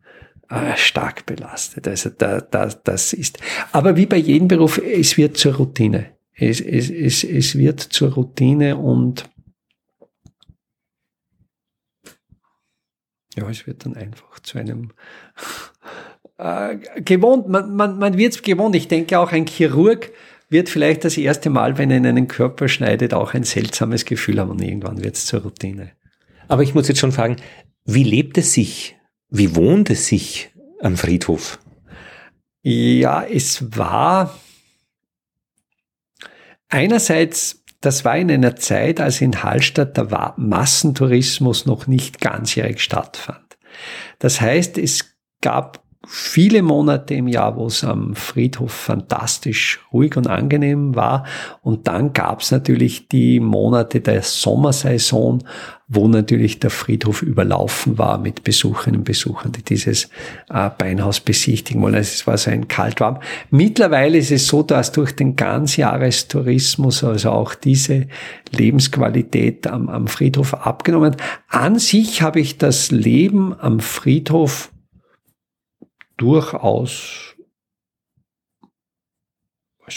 äh, 0.49 0.77
stark 0.77 1.25
belastet. 1.25 1.85
Also 1.85 2.09
da, 2.09 2.39
da, 2.39 2.67
das 2.67 3.11
ist, 3.11 3.39
aber 3.73 3.97
wie 3.97 4.05
bei 4.05 4.15
jedem 4.15 4.47
Beruf, 4.47 4.77
es 4.77 5.17
wird 5.17 5.35
zur 5.35 5.55
Routine. 5.55 6.11
Es, 6.33 6.61
es, 6.61 6.89
es, 6.89 7.25
es 7.25 7.57
wird 7.57 7.81
zur 7.81 8.13
Routine 8.13 8.77
und 8.77 9.29
ja, 13.37 13.49
es 13.49 13.67
wird 13.67 13.85
dann 13.85 13.95
einfach 13.95 14.39
zu 14.39 14.57
einem 14.57 14.91
äh, 16.37 16.77
gewohnt. 17.01 17.47
Man, 17.47 17.75
man, 17.75 17.99
man 17.99 18.17
wird 18.17 18.33
es 18.33 18.41
gewohnt. 18.41 18.75
Ich 18.75 18.87
denke 18.87 19.19
auch 19.19 19.31
ein 19.31 19.45
Chirurg 19.45 20.11
wird 20.49 20.67
vielleicht 20.67 21.05
das 21.05 21.17
erste 21.17 21.49
Mal, 21.49 21.77
wenn 21.77 21.91
er 21.91 21.97
in 21.97 22.05
einen 22.07 22.27
Körper 22.27 22.67
schneidet, 22.67 23.13
auch 23.13 23.33
ein 23.33 23.43
seltsames 23.43 24.05
Gefühl 24.05 24.39
haben 24.39 24.49
und 24.49 24.61
irgendwann 24.61 25.03
wird 25.03 25.15
es 25.15 25.25
zur 25.25 25.43
Routine. 25.43 25.91
Aber 26.47 26.63
ich 26.63 26.73
muss 26.73 26.87
jetzt 26.87 26.99
schon 26.99 27.11
fragen, 27.11 27.37
wie 27.85 28.03
lebt 28.03 28.37
es 28.37 28.53
sich? 28.53 28.97
Wie 29.29 29.55
wohnt 29.55 29.91
es 29.91 30.07
sich 30.07 30.51
am 30.81 30.97
Friedhof? 30.97 31.59
Ja, 32.63 33.23
es 33.23 33.77
war 33.77 34.37
einerseits 36.67 37.58
das 37.81 38.03
war 38.03 38.17
in 38.17 38.29
einer 38.29 38.55
Zeit, 38.55 38.99
als 38.99 39.21
in 39.21 39.43
Hallstatt 39.43 39.95
der 39.97 40.33
Massentourismus 40.37 41.65
noch 41.65 41.87
nicht 41.87 42.19
ganzjährig 42.19 42.81
stattfand. 42.81 43.57
Das 44.19 44.41
heißt, 44.41 44.77
es 44.77 45.15
gab 45.41 45.83
viele 46.11 46.63
Monate 46.63 47.13
im 47.13 47.27
Jahr, 47.27 47.55
wo 47.55 47.67
es 47.67 47.83
am 47.83 48.15
Friedhof 48.15 48.71
fantastisch 48.71 49.79
ruhig 49.93 50.17
und 50.17 50.25
angenehm 50.25 50.95
war. 50.95 51.23
Und 51.61 51.87
dann 51.87 52.13
gab 52.13 52.41
es 52.41 52.49
natürlich 52.49 53.07
die 53.09 53.39
Monate 53.39 54.01
der 54.01 54.23
Sommersaison, 54.23 55.43
wo 55.87 56.07
natürlich 56.07 56.59
der 56.59 56.71
Friedhof 56.71 57.21
überlaufen 57.21 57.99
war 57.99 58.17
mit 58.17 58.43
Besucherinnen 58.43 59.01
und 59.01 59.03
Besuchern, 59.03 59.51
die 59.51 59.61
dieses 59.61 60.09
äh, 60.49 60.71
Beinhaus 60.75 61.19
besichtigen 61.19 61.79
wollen. 61.83 61.93
Also 61.93 62.09
es 62.11 62.25
war 62.25 62.39
so 62.39 62.49
ein 62.49 62.67
Kaltwarm. 62.67 63.19
Mittlerweile 63.51 64.17
ist 64.17 64.31
es 64.31 64.47
so, 64.47 64.63
dass 64.63 64.91
durch 64.91 65.15
den 65.15 65.35
Ganzjahrestourismus 65.35 67.03
also 67.03 67.29
auch 67.29 67.53
diese 67.53 68.07
Lebensqualität 68.49 69.67
am, 69.67 69.89
am 69.89 70.07
Friedhof 70.07 70.55
abgenommen. 70.55 71.15
An 71.49 71.77
sich 71.77 72.23
habe 72.23 72.39
ich 72.39 72.57
das 72.57 72.89
Leben 72.89 73.53
am 73.59 73.79
Friedhof 73.79 74.71
durchaus, 76.19 77.35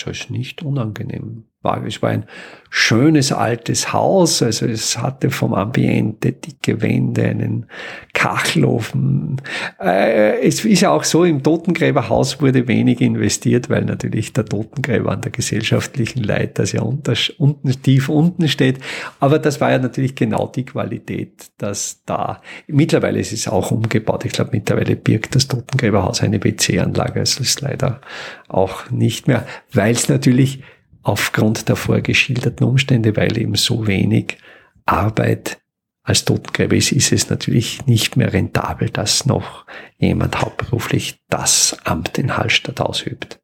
heißt 0.07 0.31
nicht 0.31 0.63
unangenehm. 0.63 1.52
Es 1.87 2.03
war 2.03 2.11
ein 2.11 2.27
schönes 2.75 3.33
altes 3.33 3.93
Haus, 3.93 4.43
also 4.43 4.65
es 4.65 4.97
hatte 4.97 5.31
vom 5.31 5.53
Ambiente 5.53 6.33
dicke 6.33 6.81
Wände, 6.81 7.25
einen 7.25 7.67
Kachelofen. 8.15 9.43
Äh, 9.79 10.41
es 10.41 10.65
ist 10.65 10.81
ja 10.81 10.91
auch 10.91 11.05
so, 11.05 11.25
im 11.25 11.43
Totengräberhaus 11.43 12.41
wurde 12.41 12.67
wenig 12.67 13.03
investiert, 13.03 13.69
weil 13.69 13.85
natürlich 13.85 14.33
der 14.33 14.47
Totengräber 14.47 15.13
an 15.13 15.21
der 15.21 15.33
gesellschaftlichen 15.33 16.25
Leiter 16.25 16.65
sehr 16.65 16.85
unter, 16.85 17.13
unten, 17.37 17.71
tief 17.83 18.09
unten 18.09 18.49
steht. 18.49 18.79
Aber 19.21 19.39
das 19.39 19.61
war 19.61 19.71
ja 19.71 19.79
natürlich 19.79 20.15
genau 20.15 20.47
die 20.47 20.65
Qualität, 20.65 21.51
dass 21.59 22.03
da, 22.07 22.41
mittlerweile 22.67 23.21
ist 23.21 23.33
es 23.33 23.49
auch 23.49 23.71
umgebaut. 23.71 24.25
Ich 24.25 24.33
glaube, 24.33 24.51
mittlerweile 24.55 24.97
birgt 24.97 25.35
das 25.35 25.47
Totengräberhaus 25.47 26.23
eine 26.23 26.43
WC-Anlage. 26.43 27.21
Es 27.21 27.39
ist 27.39 27.61
leider 27.61 28.01
auch 28.49 28.91
nicht 28.91 29.29
mehr, 29.29 29.47
weil 29.73 29.93
es 29.93 30.09
natürlich 30.09 30.63
aufgrund 31.03 31.69
der 31.69 31.77
vorgeschilderten 31.77 32.67
Umstände, 32.67 33.17
weil 33.17 33.37
eben 33.39 33.55
so 33.55 33.87
wenig 33.87 34.39
Arbeit 34.87 35.59
als 36.05 36.25
Totengräber 36.25 36.77
ist, 36.77 36.93
ist 36.93 37.13
es 37.13 37.31
natürlich 37.31 37.87
nicht 37.87 38.17
mehr 38.17 38.33
rentabel, 38.33 38.91
dass 38.91 39.27
noch 39.27 39.67
jemand 39.99 40.41
hauptberuflich 40.41 41.21
das 41.29 41.77
Amt 41.85 42.19
in 42.19 42.37
Hallstatt 42.37 42.81
ausübt. 42.81 43.41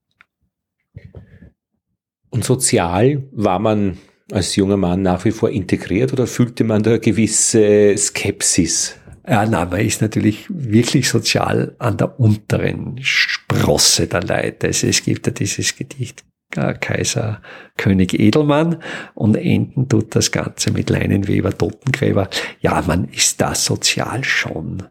Und 2.31 2.45
sozial 2.45 3.25
war 3.33 3.59
man 3.59 3.99
als 4.31 4.57
junger 4.57 4.77
Mann 4.77 5.03
nach 5.03 5.25
wie 5.25 5.31
vor 5.31 5.51
integriert 5.51 6.13
oder 6.13 6.27
fühlte 6.27 6.65
man 6.65 6.83
da 6.83 6.99
gewisse 6.99 7.97
Skepsis? 7.97 8.97
Ja, 9.27 9.47
nein, 9.47 9.69
man 9.71 9.81
ist 9.81 10.03
natürlich 10.03 10.47
wirklich 10.49 11.09
sozial 11.09 11.75
an 11.79 11.97
der 11.97 12.19
unteren 12.19 12.99
Sprosse 13.03 14.07
der 14.07 14.23
Leute. 14.23 14.69
Also 14.69 14.87
es 14.87 15.03
gibt 15.03 15.27
ja 15.27 15.33
dieses 15.33 15.77
Gedicht 15.77 16.25
Kaiser 16.51 17.43
König 17.77 18.19
Edelmann 18.19 18.83
und 19.15 19.37
enden 19.37 19.89
tut 19.89 20.17
das 20.17 20.33
Ganze 20.33 20.73
mit 20.73 20.91
Leinenweber, 20.91 21.57
Totengräber. 21.57 22.29
Ja, 22.61 22.83
man 22.87 23.05
ist 23.05 23.41
da 23.41 23.55
sozial 23.55 24.25
schon 24.25 24.85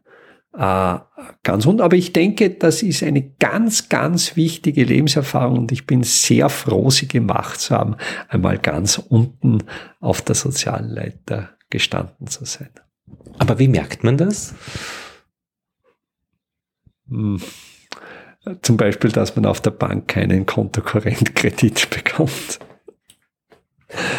äh, 0.57 0.97
ganz 1.43 1.65
rund. 1.65 1.81
Aber 1.81 1.95
ich 1.95 2.13
denke, 2.13 2.49
das 2.49 2.83
ist 2.83 3.03
eine 3.03 3.29
ganz, 3.39 3.89
ganz 3.89 4.35
wichtige 4.35 4.83
Lebenserfahrung 4.83 5.59
und 5.59 5.71
ich 5.71 5.85
bin 5.85 6.03
sehr 6.03 6.49
froh, 6.49 6.89
sie 6.89 7.07
gemacht 7.07 7.59
zu 7.59 7.75
haben, 7.75 7.95
einmal 8.27 8.57
ganz 8.57 8.97
unten 8.97 9.63
auf 9.99 10.21
der 10.21 10.35
sozialen 10.35 10.89
Leiter 10.89 11.49
gestanden 11.69 12.27
zu 12.27 12.45
sein. 12.45 12.69
Aber 13.37 13.59
wie 13.59 13.67
merkt 13.67 14.03
man 14.03 14.17
das? 14.17 14.55
Hm. 17.09 17.41
Zum 18.61 18.77
Beispiel, 18.77 19.11
dass 19.11 19.35
man 19.35 19.45
auf 19.45 19.61
der 19.61 19.71
Bank 19.71 20.07
keinen 20.07 20.45
Kontokorrentkredit 20.45 21.89
bekommt. 21.95 22.59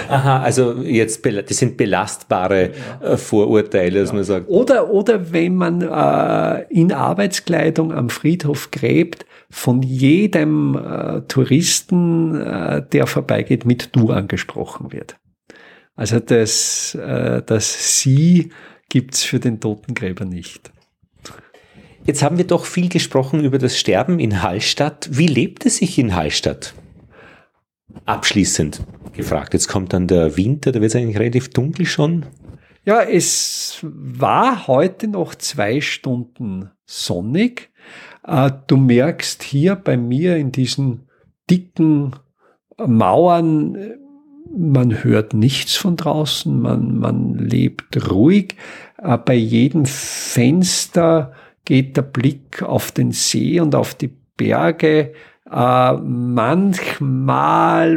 Aha, 0.08 0.40
also 0.40 0.80
jetzt, 0.80 1.24
das 1.26 1.58
sind 1.58 1.76
belastbare 1.76 2.70
äh, 3.02 3.16
Vorurteile, 3.18 4.00
dass 4.00 4.10
ja. 4.10 4.14
man 4.14 4.24
sagt. 4.24 4.48
Oder, 4.48 4.90
oder 4.90 5.32
wenn 5.32 5.56
man 5.56 5.82
äh, 5.82 6.62
in 6.70 6.92
Arbeitskleidung 6.92 7.92
am 7.92 8.08
Friedhof 8.08 8.70
gräbt, 8.70 9.26
von 9.50 9.82
jedem 9.82 10.76
äh, 10.76 11.22
Touristen, 11.22 12.40
äh, 12.40 12.82
der 12.92 13.06
vorbeigeht, 13.06 13.64
mit 13.64 13.96
Du 13.96 14.10
angesprochen 14.10 14.92
wird. 14.92 15.16
Also 15.96 16.20
das, 16.20 16.94
äh, 16.94 17.42
das 17.44 18.00
Sie 18.00 18.50
gibt's 18.88 19.24
für 19.24 19.40
den 19.40 19.60
Totengräber 19.60 20.24
nicht. 20.24 20.70
Jetzt 22.08 22.22
haben 22.22 22.38
wir 22.38 22.46
doch 22.46 22.64
viel 22.64 22.88
gesprochen 22.88 23.44
über 23.44 23.58
das 23.58 23.76
Sterben 23.76 24.18
in 24.18 24.42
Hallstatt. 24.42 25.10
Wie 25.12 25.26
lebt 25.26 25.66
es 25.66 25.76
sich 25.76 25.98
in 25.98 26.16
Hallstatt? 26.16 26.72
Abschließend 28.06 28.80
gefragt. 29.12 29.52
Jetzt 29.52 29.68
kommt 29.68 29.92
dann 29.92 30.06
der 30.06 30.38
Winter, 30.38 30.72
da 30.72 30.80
wird 30.80 30.88
es 30.88 30.96
eigentlich 30.96 31.18
relativ 31.18 31.50
dunkel 31.50 31.84
schon. 31.84 32.24
Ja, 32.86 33.02
es 33.02 33.80
war 33.82 34.66
heute 34.68 35.06
noch 35.06 35.34
zwei 35.34 35.82
Stunden 35.82 36.70
sonnig. 36.86 37.68
Äh, 38.26 38.52
du 38.68 38.78
merkst 38.78 39.42
hier 39.42 39.76
bei 39.76 39.98
mir 39.98 40.38
in 40.38 40.50
diesen 40.50 41.10
dicken 41.50 42.16
Mauern, 42.78 43.76
man 44.56 45.04
hört 45.04 45.34
nichts 45.34 45.76
von 45.76 45.96
draußen, 45.96 46.58
man, 46.58 47.00
man 47.00 47.34
lebt 47.34 48.10
ruhig. 48.10 48.56
Äh, 48.96 49.18
bei 49.18 49.34
jedem 49.34 49.84
Fenster 49.84 51.34
geht 51.68 51.98
der 51.98 52.02
Blick 52.02 52.62
auf 52.62 52.92
den 52.92 53.12
See 53.12 53.60
und 53.60 53.74
auf 53.74 53.94
die 53.94 54.10
Berge. 54.38 55.12
Äh, 55.52 55.92
manchmal, 55.92 57.26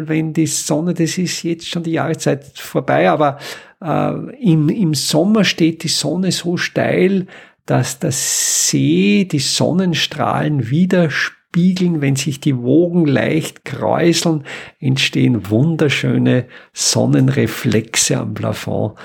wenn 0.09 0.33
die 0.33 0.47
Sonne, 0.47 0.93
das 0.93 1.17
ist 1.17 1.43
jetzt 1.43 1.69
schon 1.69 1.83
die 1.83 1.93
Jahreszeit 1.93 2.43
vorbei, 2.57 3.09
aber 3.09 3.37
äh, 3.81 4.11
im, 4.41 4.67
im 4.67 4.93
Sommer 4.93 5.45
steht 5.45 5.83
die 5.83 5.87
Sonne 5.87 6.33
so 6.33 6.57
steil, 6.57 7.27
dass 7.65 7.97
der 7.99 8.11
See 8.11 9.23
die 9.23 9.39
Sonnenstrahlen 9.39 10.69
widerspiegeln, 10.69 12.01
wenn 12.01 12.17
sich 12.17 12.41
die 12.41 12.57
Wogen 12.57 13.05
leicht 13.05 13.63
kräuseln, 13.63 14.43
entstehen 14.81 15.49
wunderschöne 15.49 16.43
Sonnenreflexe 16.73 18.17
am 18.17 18.33
Plafond. 18.33 18.95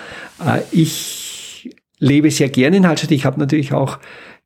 Äh, 0.45 0.63
ich 0.73 1.77
lebe 2.01 2.33
sehr 2.33 2.49
gerne 2.49 2.79
in 2.79 2.89
Hallstatt. 2.89 3.13
Ich 3.13 3.25
habe 3.25 3.39
natürlich 3.39 3.73
auch 3.73 4.01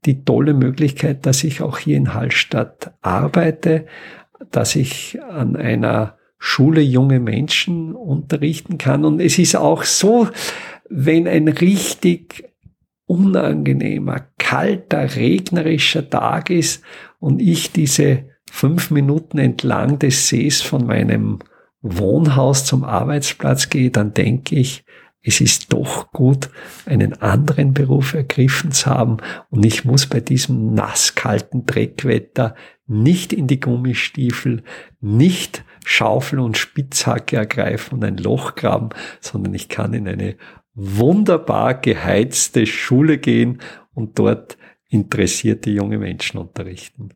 die 0.07 0.25
tolle 0.25 0.55
Möglichkeit, 0.55 1.27
dass 1.27 1.45
ich 1.45 1.63
auch 1.63 1.79
hier 1.79 1.97
in 1.97 2.15
Hallstatt 2.15 2.95
arbeite, 3.03 3.87
dass 4.51 4.77
ich 4.77 5.21
an 5.23 5.57
einer 5.57 6.17
Schule 6.39 6.81
junge 6.81 7.21
Menschen 7.21 7.95
unterrichten 7.95 8.79
kann. 8.79 9.05
Und 9.05 9.21
es 9.21 9.39
ist 9.39 9.57
auch 9.57 9.85
so, 9.85 10.29
wenn 10.89 11.29
ein 11.29 11.49
richtig 11.49 12.45
unangenehmer, 13.07 14.27
kalter, 14.39 15.17
regnerischer 15.17 16.09
Tag 16.09 16.49
ist 16.49 16.83
und 17.19 17.43
ich 17.43 17.73
diese 17.73 18.25
fünf 18.51 18.91
Minuten 18.91 19.39
entlang 19.39 19.99
des 19.99 20.29
Sees 20.29 20.63
von 20.63 20.87
meinem 20.87 21.41
Wohnhaus 21.83 22.65
zum 22.65 22.85
Arbeitsplatz 22.85 23.69
gehe, 23.69 23.91
dann 23.91 24.15
denke 24.15 24.57
ich, 24.57 24.85
es 25.23 25.41
ist 25.41 25.73
doch 25.73 26.13
gut, 26.13 26.49
einen 26.87 27.21
anderen 27.21 27.75
Beruf 27.75 28.15
ergriffen 28.15 28.73
zu 28.73 28.87
haben 28.87 29.19
und 29.51 29.65
ich 29.65 29.85
muss 29.85 30.07
bei 30.07 30.21
diesem 30.21 30.73
nasskalten 30.75 31.67
Dreckwetter 31.67 32.55
nicht 32.87 33.33
in 33.33 33.47
die 33.47 33.61
Gummistiefel, 33.61 34.63
nicht 35.01 35.65
Schaufel 35.85 36.39
und 36.39 36.57
Spitzhacke 36.57 37.37
ergreifen 37.37 37.95
und 37.95 38.05
ein 38.05 38.17
Loch 38.17 38.55
graben, 38.55 38.91
sondern 39.21 39.55
ich 39.55 39.69
kann 39.69 39.93
in 39.95 40.09
eine 40.09 40.37
wunderbar 40.75 41.75
geheizte 41.75 42.67
Schule 42.67 43.19
gehen 43.19 43.61
und 43.93 44.19
dort 44.19 44.57
interessierte 44.89 45.71
junge 45.71 45.99
Menschen 45.99 46.39
unterrichten. 46.39 47.11